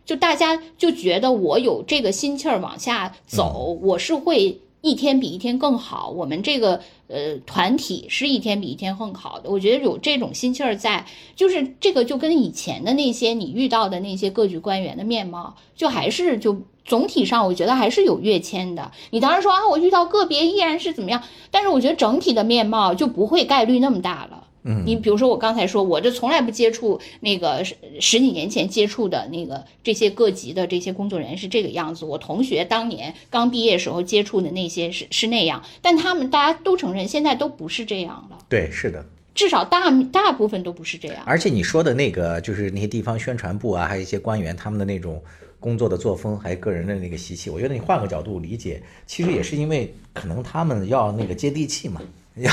[0.05, 6.09] 就大家就觉得我有这个心气儿往下走，我是会一天比一天更好。
[6.11, 9.51] 我们这个呃团体是一天比一天更好的。
[9.51, 18.90] 我觉得有这种心气儿在，就是这个就跟以前的那些你遇到的那些各局官员的面貌，就还是就总体上我觉得还是有跃迁的。
[19.11, 24.39] 你当然说啊，我遇到个别依然是怎么样，但是我觉得整体的面貌就不会概率那么大了。
[24.62, 39.04] 嗯，你比如说我刚才说，我这从来不接触那个十十几年前接触的那个这些各级的这些工作人员是这个样子，我同学当年刚毕业时候接触的那些是是那样，但他们大家都承认现在都不是这样了，对，是的。
[39.32, 41.22] 至少大大部分都不是这样。
[41.24, 45.22] 而且你说的那个，就是那些地方宣传部啊，还有一些官员他们的那种
[45.61, 52.02] 工作的作风，还有个人的那个习气，我觉得你换个角度理解，其实也是因为可能他们要那个接地气嘛，
[52.41, 52.53] 要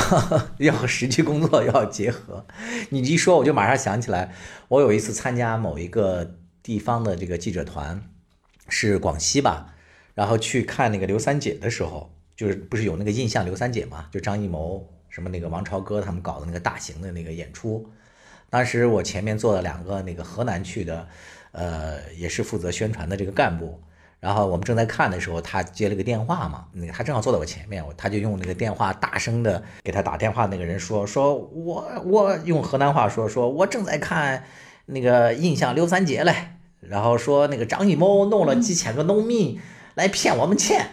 [0.58, 2.46] 要和实际工作要结合。
[2.90, 4.34] 你一说，我就马上想起来，
[4.68, 8.02] 我有一次参加某一个地方的这个记者团，
[8.70, 9.74] 是广西吧，
[10.14, 17.90] 然后去看那个刘三姐的时候，就是不是有那个印象刘三姐嘛，就张艺谋什么那个王朝歌他们搞的那个大型的那个演出。
[18.50, 21.08] 当时我前面坐了两个那个河南去的，
[21.52, 23.82] 呃，也是负责宣传的这个干部。
[24.20, 34.44] 然后我们正在看的时候，他接了个电话嘛，那个他正好坐在我前面，我他就用那个电话大声的给他打电话那个人说，说我我用河南话说，说我正在看
[34.88, 36.34] 那个印象刘三姐嘞，
[36.82, 39.60] 然后说那个张艺谋弄了几千个农民
[39.96, 40.88] 来骗我们钱。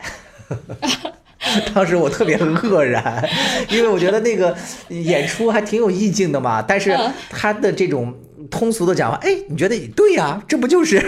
[1.75, 3.29] 当时我特别愕然，
[3.69, 4.57] 因为我觉得那个
[4.89, 6.95] 演出还挺有意境的嘛，但是
[7.31, 8.15] 他的这种
[8.51, 11.01] 通俗的讲话，哎，你觉得对呀、这不就是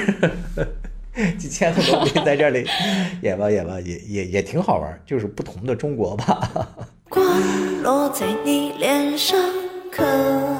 [1.39, 2.67] 几千个农民在这里
[3.23, 6.69] 演吧演吧，也也也挺好玩，就是不同的中国吧。
[7.09, 7.25] 光
[7.83, 9.39] 落在你脸上，
[9.91, 10.05] 可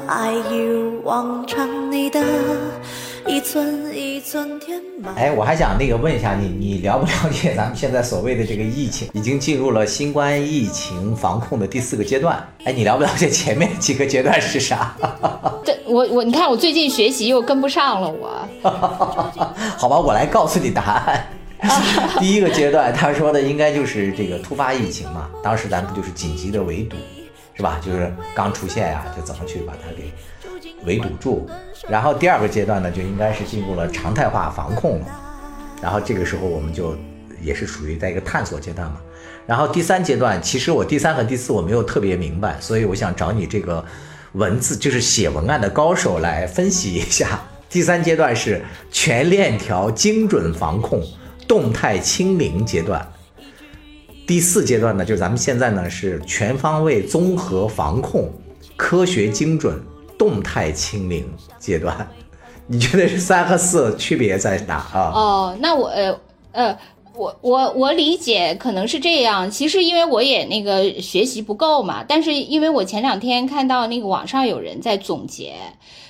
[0.07, 2.19] 爱一如往常，你的
[3.27, 5.13] 一寸一寸填满。
[5.15, 12.41] 哎，我还想那个问一下你，你了不了解咱们现在所谓的这个疫情，已经进入了新冠疫情防控的第四个阶段？
[12.63, 14.95] 哎，你了不了解前面几个阶段是啥？
[15.65, 18.47] 对我我你看我最近学习又跟不上了我，
[19.77, 21.27] 好吧，我来告诉你答案。
[22.19, 26.95] 第一个阶段，他说的应该就是这个突发疫情嘛，当时咱们不就是紧急的围堵，
[27.55, 27.79] 是吧？
[27.83, 30.11] 就是刚出现呀、就怎么去把它给
[30.85, 31.49] 围堵住。
[31.87, 35.07] 然后第二个阶段呢，就应该是进入了常态化防控了。
[35.81, 36.95] 然后这个时候我们就
[37.41, 38.97] 也是属于在一个探索阶段嘛。
[39.45, 43.83] 然后第三阶段，其实我第三和第四我没有特别明白，所以我想找你这个
[44.33, 47.41] 文字就是写文案的高手来分析一下。
[47.69, 48.61] 第三阶段是
[48.91, 51.01] 全链条精准防控、
[51.47, 53.05] 动态清零阶段。
[54.25, 58.29] 第四阶段呢，就是咱们现在呢是全方位综合防控、
[58.75, 59.79] 科学精准、
[60.17, 61.25] 动态清零
[61.59, 62.07] 阶段。
[62.67, 65.11] 你觉得是三和四区别在哪啊？
[65.13, 66.19] 哦，那我呃
[66.51, 66.77] 呃，
[67.13, 69.49] 我我我理解可能是这样。
[69.49, 75.53] 其实因为我也那个学习不够嘛，但是因为我前两天看到那个网上有人在总结。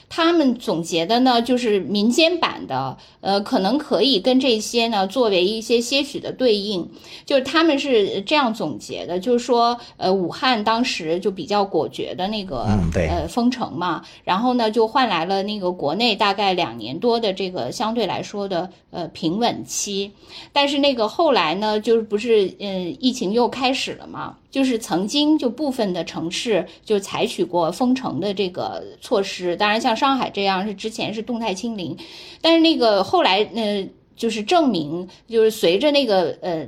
[0.10, 6.88] 他们总结的呢，就是民间版的，呃，可能可以跟这些呢作为一些些许的对应，
[7.26, 13.08] 就是他们是这样总结的，就是说，呃，武汉当时就比较果决的那个，嗯对。
[13.08, 20.12] 呃，封城嘛，然后呢，就换来了那个国内大概两年多的这个相对来说的呃平稳期，
[20.54, 31.96] 但是那个后来呢，就是不是嗯疫情又开始了嘛，就是曾经就部分的城市就采取过封城的这个措施，当然像上海这样是之前是动态清零，
[32.42, 36.68] 但是那个后来呃就是证明就是随着那个呃。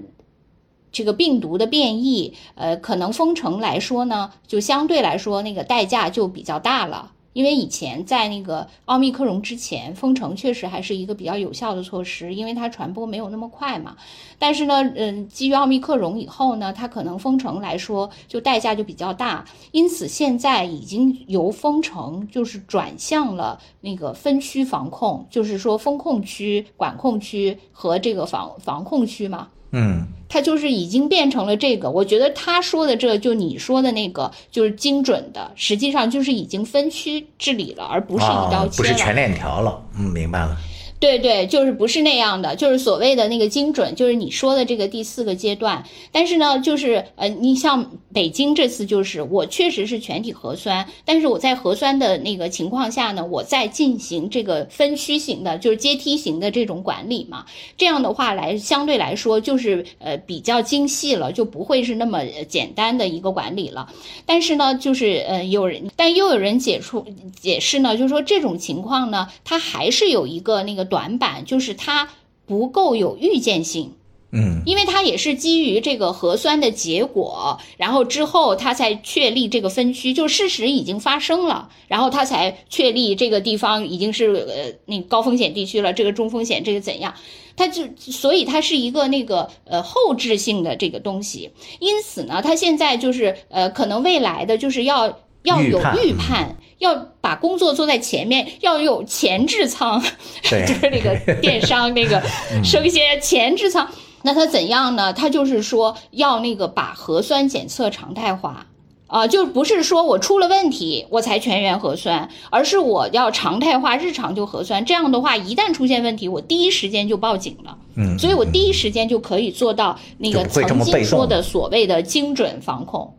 [0.92, 7.12] 这个病毒的变异，呃，可能封城来说呢，就相对来说那个代价就比较大了。
[7.34, 13.96] 因为以前在那个奥密克戎之前，封城确实还是一个比较有效的措施，因为它传播没有那么快嘛。
[14.38, 29.50] 但是呢，嗯，基于奥密克戎以后呢，它可能封城来说就代价就比较大，因此现在已经由封城就是转向了那个分区防控，就是说风控区、管控区和这个防防控区嘛。
[29.72, 38.70] 嗯，他就是已经变成了这个，我觉得他说的这就你说的那个就是精准的，实际上就是已经分区治理了，而不是一刀啊，切了。
[38.78, 39.82] 不是全链条了。
[39.97, 40.58] 嗯，明白了。
[41.00, 45.86] 对对，就是不是那样的，就是所谓的那个精准，就是你说的这个第四个阶段。
[46.12, 57.46] 但是呢，就是呃，你像北京这次就是我确实是全体核酸，但是我在核酸的那个情况下呢，我在进行这个分区型的，就是阶梯型的这种管理嘛。
[57.78, 63.88] 这样的话来相对来说就是呃比较精细了，就不会是那么简单的一个管理了。
[64.26, 67.05] 但是呢，就是呃有人，但又有人解出
[67.39, 70.88] 解释呢，就是说这种情况呢，它还是有一个那个。
[70.89, 72.09] 短板就是它
[72.45, 73.93] 不够有预见性，
[74.32, 87.13] 嗯，因为它也是基于这个核酸的结果，然后之后它才确立这个分区，就事实已经发生了，然后它才确立这个地方已经是呃那高风险地区了，这个中风险这个怎样，
[87.55, 95.20] 它就所以它是一个那个呃后置性的这个东西，因此呢，它现在就是呃可能未来的就是要。
[95.43, 100.01] 要有预判，要把工作做在前面，要有前置仓，
[100.43, 102.21] 就是那个电商那个
[102.63, 103.89] 生鲜前置仓。
[104.21, 105.13] 那他怎样呢？
[105.13, 108.66] 他就是说要那个把核酸检测常态化
[109.07, 114.83] 啊，就不是说我出了问题我才全员核酸，而是我要常态化，日常就核酸。
[114.83, 117.78] 这样的话，一旦出现问题，我第一时间就报警了。
[117.95, 123.13] 嗯，所以我第一时间就可以做到那个曾经说的所谓的精准防控，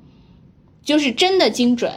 [0.84, 1.90] 就是真的精准。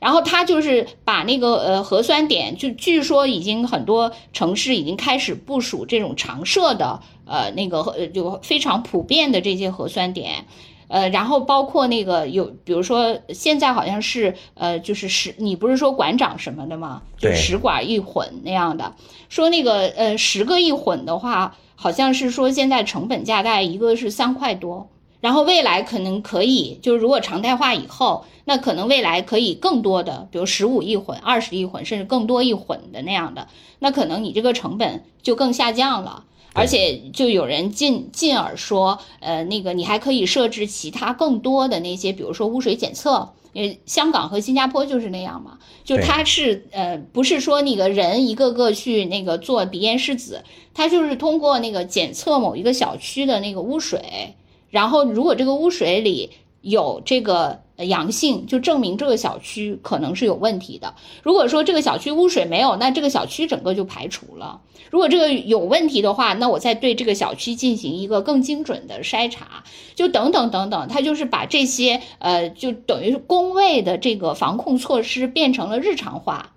[0.00, 10.46] 然后他就是把那个呃核酸点，就据说已经很多城市已经开始部署这种常设的呃那个呃就非常普遍的这些核酸点，
[10.88, 17.02] 呃然后包括那个有比如说现在好像是呃就是十你不是说馆长什么的吗？
[17.18, 18.94] 就十管一混那样的，
[19.28, 24.88] 说那个呃十个一混的话，好像是说现在成本价大概一个是三块多。
[25.20, 33.48] 然后未来可能可以，就是如果常态化以后，那可能未来可以更多的，比如十五亿混、二十亿混，甚至更多亿混的那样的，
[33.78, 36.24] 那可能你这个成本就更下降了。
[36.52, 50.42] 而且就有人进进而说，呃，那个你还可以设置其他更多的那些，比如说污水检测，因为香港和新加坡就是那样嘛，就它是呃不是说那个人一个个去那个做鼻咽拭子，
[50.74, 54.34] 它就是通过那个检测某一个小区的那个污水。
[54.70, 56.30] 然后，如果这个污水里
[56.60, 60.94] 有这个阳性，就证明这个小区可能是有问题的。
[61.22, 64.60] 如果说这个小区污水没有，那这个小区整个就排除了。
[64.90, 69.64] 如果这个有问题的话，那我再对这个小区进行一个更精准的筛查，
[69.94, 70.88] 就等等等等。
[70.88, 76.52] 他就是把这些呃，就等于是工位的这个防控措施变成了日常化、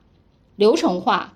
[0.56, 1.34] 流程化。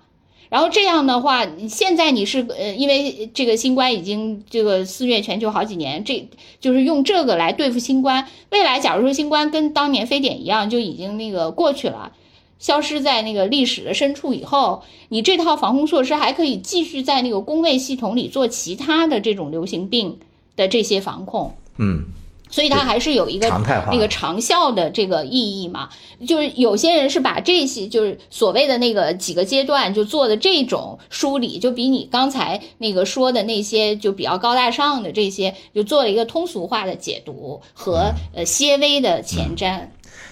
[0.48, 6.28] 然后这样的话，现在你是呃，因为这个新冠已经这个肆虐全球好几年，这
[6.60, 8.26] 就是用这个来对付新冠。
[8.50, 12.12] 未来假如说新冠跟当年非典一样，就已经那个过去了，
[12.58, 20.18] 消失在那个历史的深处以后，你这套防控措施还可以继续在那个工位系统里做其他的这种流行病
[20.56, 21.54] 的这些防控。
[21.76, 22.04] 嗯。
[22.50, 23.48] 所以它还是有一个
[23.90, 25.88] 那个长效的这个意义嘛，
[26.26, 39.80] 就是有些人是把这些就是所谓的那个几个阶段就做的这种梳理，就比你刚才那个说的那些就比较高大上的这些，就做了一个通俗化的解读和呃些微的前瞻。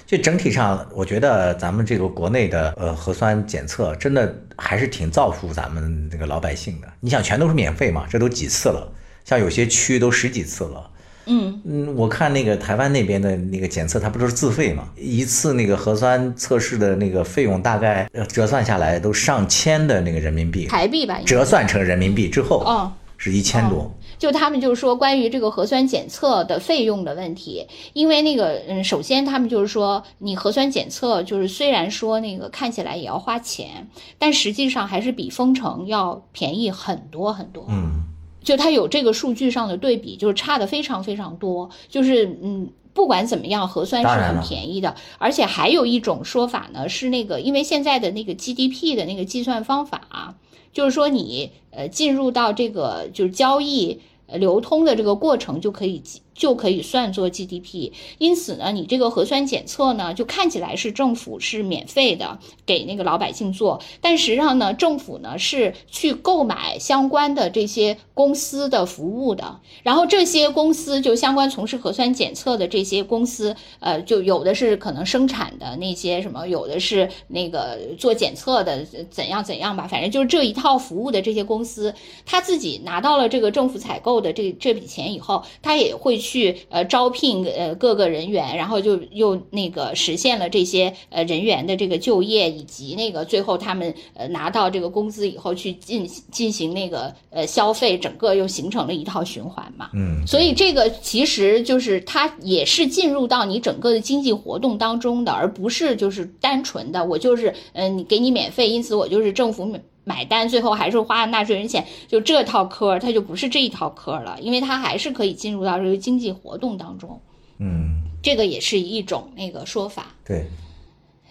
[0.06, 6.86] 就整体上，我觉得咱们这个国内的呃核酸检测真的还是挺造福咱们这个老百姓的。
[7.01, 8.88] 你想，全都是免费嘛，这都几次了，
[9.24, 10.88] 像有些区都十几次了。
[11.27, 14.89] 嗯嗯，我看那个台湾那边的那个检测，它不都是自费嘛？
[14.97, 21.20] 一次那个核酸测试的那个费用大概折算下来都上千的那个人民币，台币吧？
[21.27, 23.93] 折算成人民币之后，哦，是一千多。
[24.19, 33.89] 就他们就是说关于这个核酸检测的费用的问题，因为那个嗯，首先他们就是说，你核酸检测就是虽然说那个看起来也要花钱，
[34.19, 37.66] 但实际上还是比封城要便宜很多很多。
[37.69, 38.05] 嗯。
[38.47, 41.68] 就它有这个数据上的对比，就是差的非常非常多。
[41.89, 44.94] 就是嗯，不管怎么样，核酸是很便宜的。
[45.18, 50.36] 而且还有一种说法呢，是那个因为现在的那个 GDP 的那个计算方法，啊
[50.73, 54.01] 就是说你呃进入到这个就是交易
[54.32, 56.01] 流通的这个过程就可以。
[56.36, 81.94] 就可以算作 GDP，因此呢，你这个核酸检测呢，就看起来是政府是免费的给那个老百姓做，但实际上呢，政府呢是去购买相关的这些公司的服务的，然后这些公司就相关从事核酸检测的这些公司，呃，就有的是可能生产的那些什么，有的是那个做检测的怎样怎样吧，反正就是这一套服务的这些公司，
[82.26, 86.20] 他自己拿到了这个政府采购的这这笔钱以后，他也会。
[86.27, 99.90] 去呃招聘呃各个人员，然后就又那个实现了这些呃人员的这个就业，以及那个最后他们呃拿到这个工资以后去进进行那个呃消费，整个又形成了一套循环嘛。
[99.94, 117.20] 嗯，所以这个其实就是它也是进入到你整个的经济活动当中的，而不是就是单纯的我就是嗯、呃你给你免费，因此我就是政府买买单，最后还是花了纳税人钱，就这套科儿它就不是这一套科儿了，因为它还是可以进入到这个经济活动当中，
[117.58, 120.14] 嗯，这个也是一种那个说法。
[120.24, 120.46] 对，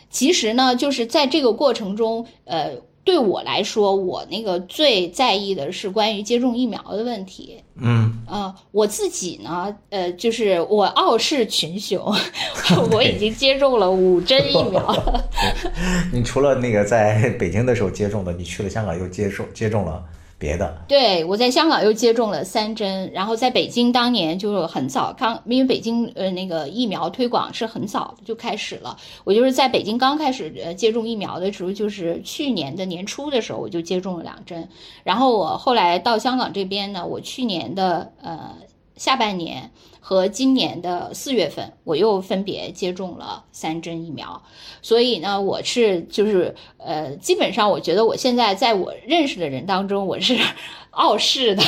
[0.10, 2.73] 其实呢，就是在这个过程中，呃，
[3.06, 7.61] 对我来说，我那个最在意的是关于接种疫苗的问题。
[7.80, 12.03] 嗯，呃，我自己呢，呃，就是我傲视群雄，
[12.91, 15.30] 我已经接种了五针疫苗了。
[16.11, 20.03] 你除了那个在北京的时候接种的，你去了香港又接种接种了
[20.46, 34.70] 别的，对，我在香港又接种了三针，然后在北京当年就是很早刚，因为北京呃那个疫苗推广是很早就开始了，我就是在北京刚开始呃接种疫苗的时候，就是去年的年初的时候我就接种了两针，
[35.04, 38.56] 然后我后来到香港这边呢，我去年的呃
[38.96, 39.72] 下半年
[40.07, 44.40] 和今年的四月份，我又分别接种了三针疫苗，
[44.84, 50.38] 所以呢，我是就是呃，基本上我觉得我现在在我认识的人当中，我是
[50.91, 51.64] 傲视的，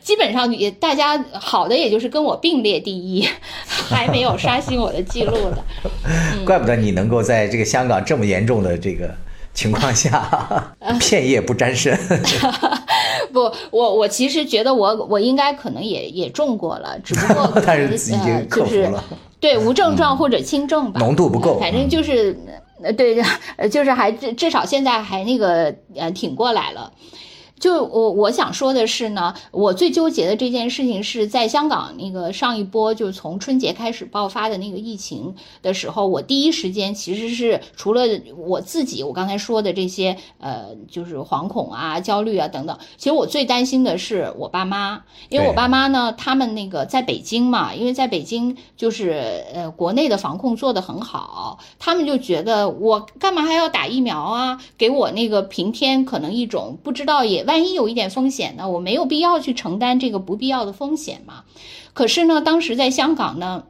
[0.00, 3.24] 基本上也大家好的也就是跟我并列第一，
[3.64, 5.64] 还没有刷新我的记录的。
[6.44, 9.14] 怪不得你能够在这个香港这么严重的这个
[9.56, 11.98] 情况下 片叶不沾身。
[13.32, 19.02] 不，我我其实觉得我我应该可能也也中过了，只不过 可但是已呃经克服就是了。
[19.40, 22.38] 对无症状或者轻症吧，浓度不够呃反正就是
[22.82, 23.20] 呃对，
[23.56, 26.92] 呃就是还至至少现在还那个呃挺过来了。
[27.58, 38.02] 就我我想说的是呢，我最纠结的这件事情是在香港那个上一波就从春节开始爆发的那个疫情的时候，我第一时间其实是除了
[38.36, 54.60] 我自己我刚才说的这些呃就是惶恐啊、焦虑啊等等，其实我最担心的是我爸妈，因为我爸妈呢，他们那个在北京嘛，因为在北京就是呃国内的防控做得很好，他们就觉得我干嘛还要打疫苗啊？
[54.76, 61.44] 给我那个平添可能一种不知道也万一有一点风险呢，我没有必要去承担这个不必要的风险嘛。
[61.94, 63.64] 可是呢，当时在香港呢，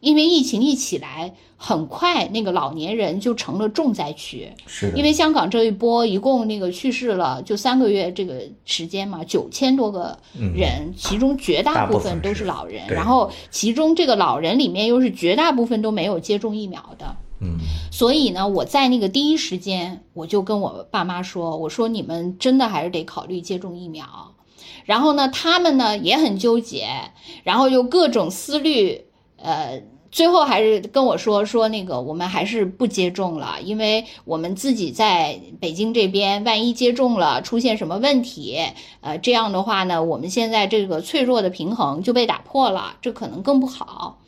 [0.00, 4.50] 因为疫情一起来，很快那个老年人就成了重灾区。
[4.66, 10.18] 是的，因为香港这一波一共那个去世了，就三个月这个时间嘛，九千多个
[10.54, 17.16] 人，其中绝大部部分都是是老人，对然后其中这个老人里面又是绝大部分都没有接种疫苗的。
[17.40, 17.58] 嗯，
[17.90, 24.34] 所以呢，我在那个第一时间，我就跟我爸妈说，我说你们真的还是得考虑接种疫苗。
[24.84, 26.88] 然后呢，他们呢也很纠结，
[27.42, 29.04] 然后又各种思虑，
[29.36, 38.58] 呃，最后还是跟我说说那个我们还是不接种了，因为我们自己在北京这边，万一接种了出现什么问题，
[39.00, 44.20] 呃，这样的话呢，我们现在这个脆弱的平衡就被打破了，这可能更不好。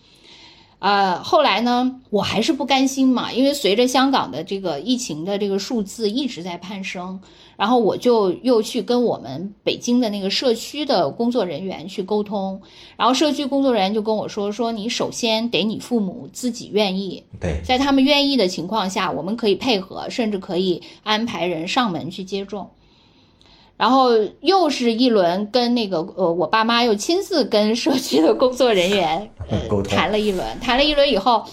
[0.80, 7.20] 呃，后来呢，我还是不甘心嘛，因为随着香港的这个疫情的这个数字一直在攀升，
[7.56, 12.62] 然后我就又去跟我们北京的那个社区的工作人员去沟通，
[12.96, 22.70] 然后社区工作人员就跟我说，说你首先得你父母自己愿意，对，在他们愿意的情况下，我们可以配合，甚至可以安排人上门去接种。
[23.78, 24.10] 然后
[24.40, 31.44] 又是一轮跟那个呃，我爸妈又亲自跟社区的工作人员呃 沟通谈了一轮，谈了一轮以后，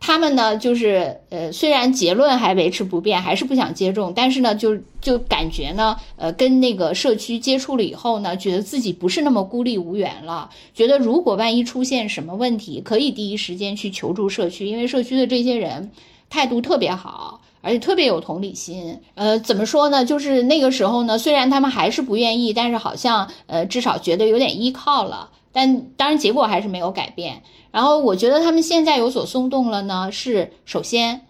[0.00, 15.90] 他们呢就是呃，虽然结论还维持不变，还是不想接种，但是呢，就就感觉呢，呃，跟那个社区接触了以后呢，觉得自己不是那么孤立无援了，觉得如果万一出现什么问题，可以第一时间去求助社区，因为社区的这些人
[16.30, 17.42] 态度特别好。
[17.66, 20.04] 而且特别有同理心，呃，怎么说呢？
[20.04, 25.30] 就是那个时候呢，虽然他们还是不愿意，但是好像呃，至少觉得有点依靠了。
[25.50, 27.42] 但当然结果还是没有改变。
[27.72, 31.22] 然后我觉得他们现在有所松动了呢，是首先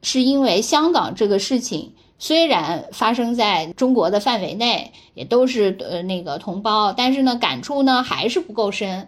[0.00, 9.06] 是因为香港这个事情虽然发生在中国的范围内，也都是呃那个同胞，但是呢感触呢还是不够深。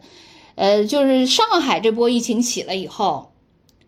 [0.56, 3.30] 呃，就是上海这波疫情起了以后，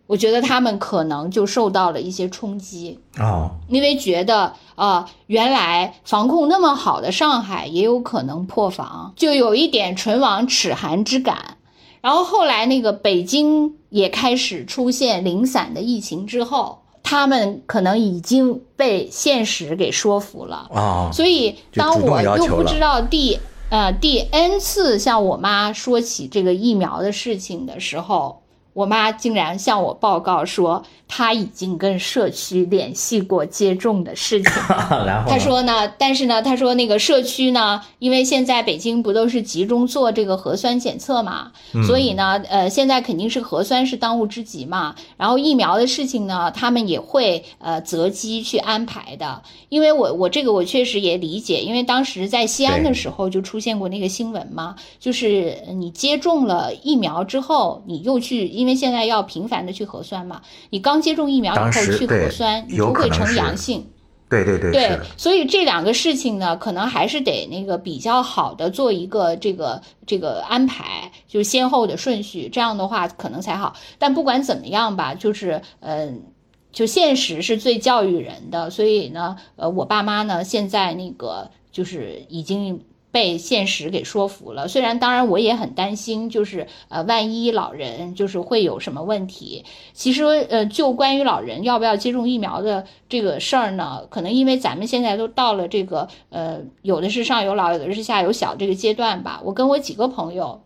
[0.09, 2.97] 我觉得他们可能就受到了一些冲击。
[3.19, 11.57] 哦，因为觉得啊、原来防控那么好的上海也有可能破防，就有一点唇亡齿寒之感。
[12.01, 20.67] 然后后来那个北京也开始出现零散的疫情之后，他们可能已经被现实给说服了。
[20.71, 23.37] 哦，所以当我又不知道第
[23.69, 28.41] 呃，第 N 次向我妈说起这个疫苗的事情的时候，
[28.79, 34.53] 我妈竟然向我报告说，她已经跟社区联系过接种的事情。
[34.69, 41.51] 然后呢他说呢，但是呢，她说那个社区呢，因为现在北京不都是集中做这个核酸检测嘛，
[41.85, 44.95] 所以呢，呃，现在肯定是核酸是当务之急嘛。
[45.17, 49.41] 然后疫苗的事情呢，他们也会呃择机去安排的。
[49.67, 63.87] 因为我我这个我确实也理解，因为当时在西安的时候就出现过那个新闻嘛，就是你接种了疫苗之后，你又去，因为现在要频繁的去核酸嘛，你刚接种疫苗以后去核酸，你有就会呈阳性。
[64.29, 73.75] 对对对，对，所以这两个事情呢，可能还是得那个比较好的做一个这个这个安排，就是先后的顺序，这样的话可能才好。
[73.97, 76.23] 但不管怎么样吧，就是嗯。
[76.71, 82.79] 就现实是最教育人的，所以呢，呃，我爸妈呢现在那个就是已经
[83.11, 84.67] 被现实给说服了。
[84.67, 89.65] 虽然当然我也很担心，就是呃，万一老人就是会有什么问题。
[89.93, 99.41] 其实呃，就关于老人要不要接种疫苗的这个事儿呢，可能因为咱们现在都到了这个呃，有的是上有老，有的是下有小这个阶段吧。
[99.43, 100.61] 我跟我几个朋友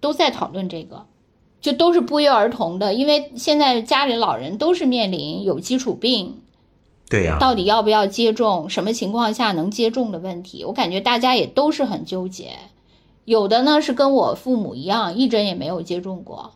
[0.00, 1.06] 都在讨论这个。
[1.60, 6.40] 就都是不约而同的，因为现在家里老人都是面临有基础病，
[7.10, 12.52] 对呀、到底要不要接种，什么情况下能接种的问题，我感觉大家也都是很纠结。
[13.24, 16.52] 有的呢是跟我父母一样，一针也没有接种过；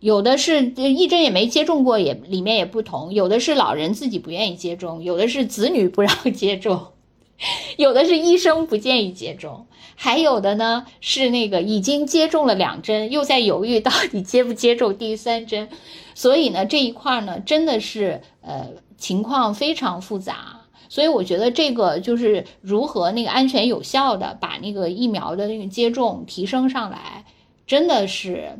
[0.00, 3.14] 有的是一针也没接种过，也里面也不同。
[3.14, 6.88] 有的是老人自己不愿意接种，有的是子女不让接种，
[7.78, 15.68] 有的是医生不建议接种，还有的呢是那个已经接种了两针，又在犹豫到底接不接种第三针。
[16.16, 20.60] 所以呢，这一块呢，真的是呃情况非常复杂。
[20.88, 27.24] 所以我觉得这个就是如何那个安全有效的把那个疫苗的那个接种提升上来，
[27.66, 28.58] 真的是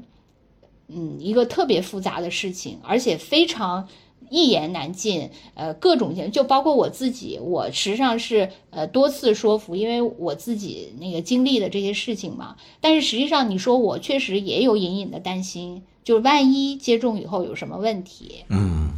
[0.89, 3.89] 嗯一个特别复杂的事情，而且非常。
[4.31, 12.56] 一言难尽，呃，各种情，就包括我自己，我实际上是呃多次说服，因为我自己那个经历的这些事情嘛。
[12.81, 18.44] 但是实际上，你说我确实也有隐隐的担心，就是万一接种以后有什么问题。
[18.48, 18.94] 嗯，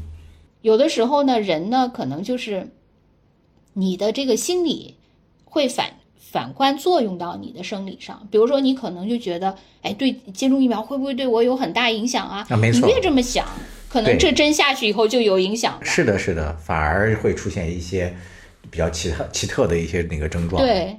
[0.67, 2.69] 有的时候呢，人呢可能就是
[3.75, 4.97] 你的这个心理
[5.45, 12.45] 会反反观作用到你的生理上，比如说你可能就觉得，哎，对接种疫苗会不会对我有很大影响啊？
[12.51, 13.47] 啊没错你越这么想，
[13.89, 15.85] 可能这针下去以后就有影响了。
[15.85, 18.13] 是的，是的，反而会出现一些
[18.69, 20.61] 比较奇特奇特的一些那个症状。
[20.61, 20.97] 对，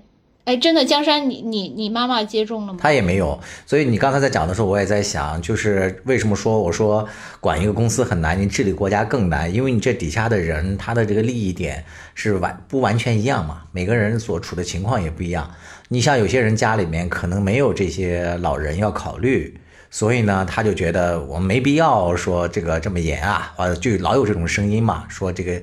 [0.48, 2.80] 哎，真的，江山，你你你妈妈接种了吗？
[2.82, 7.06] 她也没有，所以你刚才在讲的时候，我也在想，就是为什么说我说
[7.42, 11.84] 管一个公司很难，你治理国家更难，因为你这底下的人他的这个利益点
[12.16, 15.52] 是完不完全一样嘛，每个人所处的情况也不一样。
[15.90, 19.54] 你像有些人家里面可能没有这些老人要考虑。
[19.98, 25.60] 所以呢，他就觉得我们没必要说这个这么严啊，呃，就老有这种声音嘛，说这个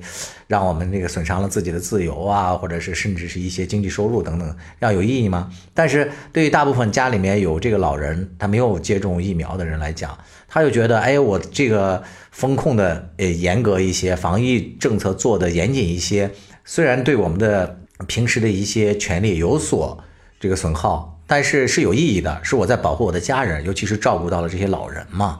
[0.47, 5.49] 让我们这个损伤了自己的自由啊，或者是甚至是一些经济收入等等，要有意义吗？
[5.73, 10.17] 但是对于大部分家里面有这个老人，他没有接种疫苗的人来讲，
[10.49, 16.29] 他就觉得，哎，我这个风控的呃严格一些，防疫政策做的严谨一些，
[16.65, 20.03] 虽然对我们的平时的一些权利有所
[20.41, 21.14] 这个损耗。
[21.27, 25.39] 但是是有意义的，是我在保护我的家人，尤其是照顾到了这些老人嘛，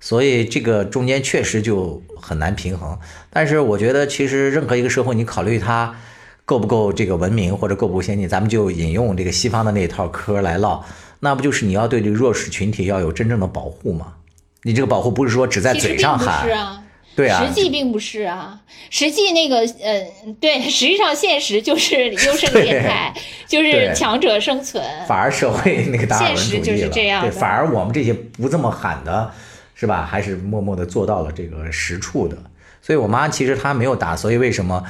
[0.00, 2.98] 所以这个中间确实就很难平衡。
[3.30, 5.94] 但是我觉得，其实任何一个社会，你考虑它
[6.44, 10.84] 够不够这个文明或者够不够先进，咱们就引用这个西方的那一套嗑来唠，
[11.20, 14.14] 那不就是你要对这个弱势群体要有真正的保护吗？
[14.62, 16.83] 你这个保护不是说只在嘴上喊，是啊。
[17.16, 18.60] 对啊，实际并不是啊，
[18.90, 20.06] 实际那个呃，
[20.40, 23.14] 对， 实际上现实就是优胜劣汰，
[23.46, 24.84] 就是强者生存。
[25.06, 29.30] 反而社会那个达尔文主义了，现实就是这样对，反而我们这些不这么喊的，
[29.74, 30.04] 是吧？
[30.04, 32.36] 还是默默的做到了这个实处的。
[32.82, 34.82] 所以我妈其实她没有打，所以为什么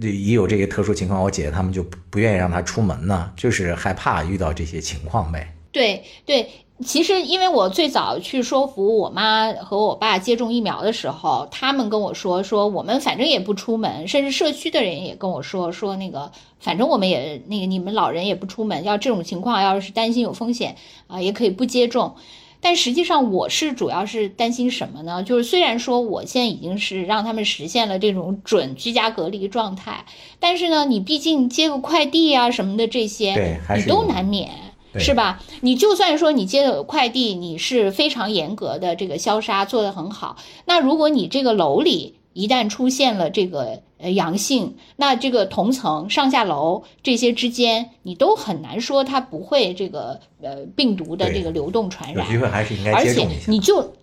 [0.00, 3.32] 一有这些特殊情况，我姐姐他们就不不愿意让她出门呢？
[3.36, 5.54] 就是害怕遇到这些情况呗。
[5.72, 6.48] 对对，
[6.84, 20.76] 其实因为我最早去说服我妈和我爸接种疫苗的时候，他们跟我说说我们反正也不出门，甚至社区的人也跟我说说那个反正我们也那个你们老人也不出门，要这种情况要是担心有风险
[21.06, 22.14] 啊、也可以不接种。
[22.62, 25.22] 但实际上，我是主要是担心什么呢？
[25.22, 30.04] 就是虽然说我现在已经是让他们实现了这种准居家隔离状态，
[30.38, 34.50] 但是呢，你毕竟接个快递啊什么的这些，你都难免。
[34.92, 35.40] 对是吧？
[35.60, 52.24] 你就算说你接的快递，你是非常严格的这个消杀做得很好，那如果你这个楼里一旦出现了这个呃阳性，那这个同层上下楼这些之间，你都很难说它不会这个呃病毒的这个流动传染。
[52.24, 53.28] 有机会还是应该而且。
[53.46, 53.94] 你就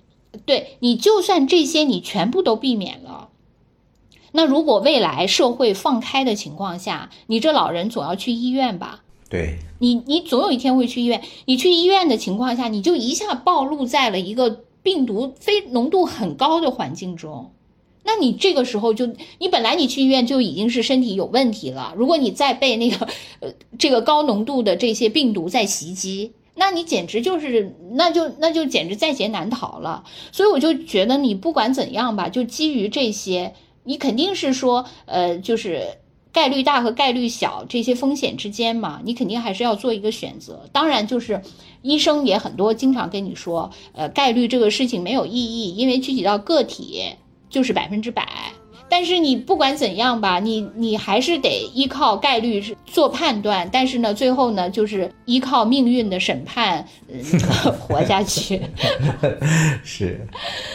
[0.46, 3.30] 对你就算这些你全部都避免了，
[4.34, 9.04] 那如果未来社会放开的情况下，你这老人总要去医院吧？
[9.30, 17.52] 对，你你总有一天会去医院，你去医院的情况下，你就一下暴露在了一个病毒非浓度很高的环境中。
[18.06, 19.06] 那你这个时候就，
[19.40, 23.06] 你本来你去医院就已经是身体有问题了，如果你再被那个
[23.42, 30.06] 呃这个高浓度的这些病毒在袭击，那你简直就是，那就那就简直在劫难逃了。
[30.32, 35.98] 所以我就觉得你不管怎样吧，就基于这些，你肯定是说，呃，就是
[36.38, 40.70] 概率大和概率小这些风险之间嘛，你肯定还是要做一个选择。
[40.72, 41.42] 当然，就是
[41.82, 47.04] 医生也很多经常跟你说，呃，概率这个事情没有意义，因为具体到个体
[47.50, 48.28] 就是百分之百。
[48.90, 57.20] 但是你不管怎样吧，你你还是得依靠概率是做判断，但是呢，最后呢，就是依靠命运的审判，嗯，
[57.80, 58.62] 活下去。
[59.84, 60.26] 是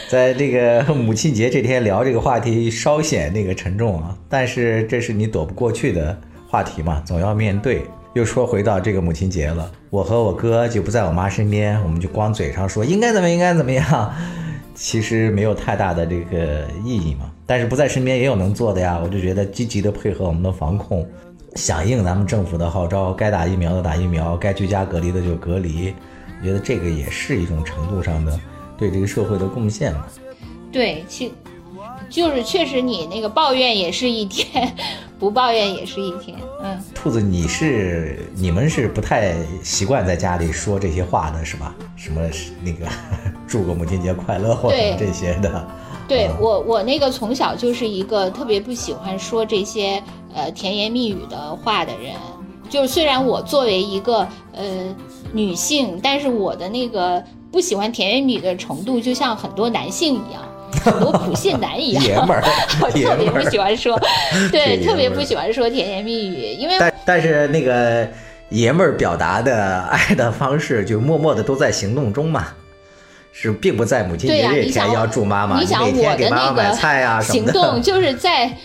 [0.07, 4.17] 在这个母亲节这天聊这个话题，稍显那个沉重啊。
[4.29, 6.17] 但是这是你躲不过去的
[6.47, 7.83] 话题嘛，总要面对。
[8.13, 14.13] 又说回到这个母亲节了，我和我哥就不在我妈身边，我们就光嘴上说应该怎么应该怎么样，
[14.75, 17.31] 其实没有太大的这个意义嘛。
[17.45, 21.05] 但是不在身边也有能做的呀，我就觉得积极的配合我们的防控，
[21.55, 25.93] 响应咱们政府的号召，该打疫苗的打疫苗，该居家隔离的就隔离。
[26.39, 28.39] 我觉得这个也是一种程度上的
[28.77, 30.07] 对这个社会的贡献嘛。
[30.71, 31.33] 对，其
[32.09, 34.73] 就是确实你那个抱怨也是一天，
[35.19, 36.37] 不抱怨也是一天。
[36.61, 41.75] 嗯，兔子，你是你们是不太习惯在家里说这些话的是吧？
[41.95, 42.21] 什么
[42.61, 42.87] 那个
[43.47, 45.67] 祝个母亲节快乐或者这些的。
[46.13, 49.99] 对我我那个从小就是一个特别不喜欢说这些
[50.35, 52.13] 呃甜言蜜语的话的人。
[52.69, 54.63] 就是虽然我作为一个呃
[55.31, 60.43] 女性，但是我的那个不喜欢甜言蜜语的程度，就像很多男性一样，
[60.83, 62.03] 很多普信男一样。
[62.03, 62.43] 爷们儿
[62.81, 63.99] 我特别不喜欢说，
[64.51, 68.07] 对，特别不喜欢说甜言蜜语，因为但但是那个
[68.49, 72.47] 爷们儿表达的爱的方式，就默默的都在行动中嘛。
[73.35, 77.43] 是，并不在母亲、节这天要祝妈妈，你想我的那个菜啊行。
[77.47, 78.55] 动， 就是在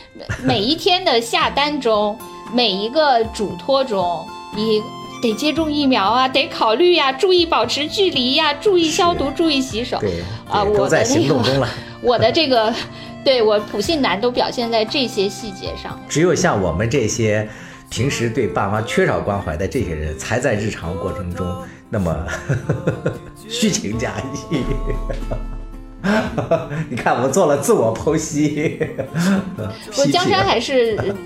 [0.45, 2.16] 每一天的下单中，
[2.53, 4.24] 每一个嘱托中，
[4.55, 4.82] 你
[5.23, 9.99] 得接种疫苗啊，得考虑呀、注意保持距离呀、注意消毒，注意洗手。
[9.99, 10.23] 对
[10.77, 11.69] 都在行动中了。
[12.03, 12.73] 我的这个，
[13.24, 15.99] 对我普信男都表现在这些细节上。
[16.09, 17.49] 只有像我们这些
[17.89, 21.47] 平时对爸妈缺少关怀的这些人，才在日常过程中
[21.90, 22.27] 那么
[23.49, 24.12] 虚情假
[24.53, 24.59] 意。
[26.89, 28.79] 你看，我做了自我剖析。
[29.99, 30.97] 我江山还是。
[30.97, 31.16] 嗯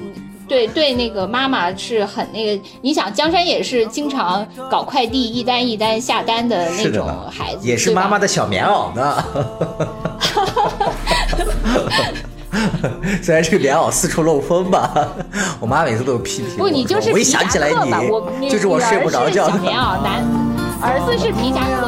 [0.49, 9.25] 对对，那个妈妈是很那个，你想江山也是经常搞快递，一单一单下单的那种孩子，也是妈妈的小棉袄呢。
[13.23, 14.93] 虽然这个棉袄四处漏风吧，
[15.59, 16.65] 我妈每次都批评我。
[16.65, 17.71] 不，你就是我一想起来
[18.39, 20.23] 你，就是我睡不着觉棉袄，男
[20.85, 21.87] 儿子是皮夹克。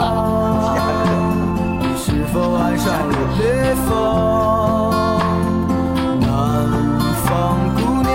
[1.80, 3.90] 你是否爱上了北方？
[6.20, 6.26] 南
[7.26, 7.28] 方
[7.74, 8.14] 姑娘，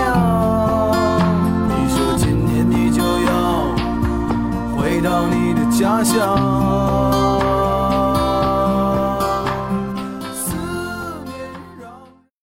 [1.68, 3.30] 你说今年你就要
[4.74, 6.69] 回到你的家乡。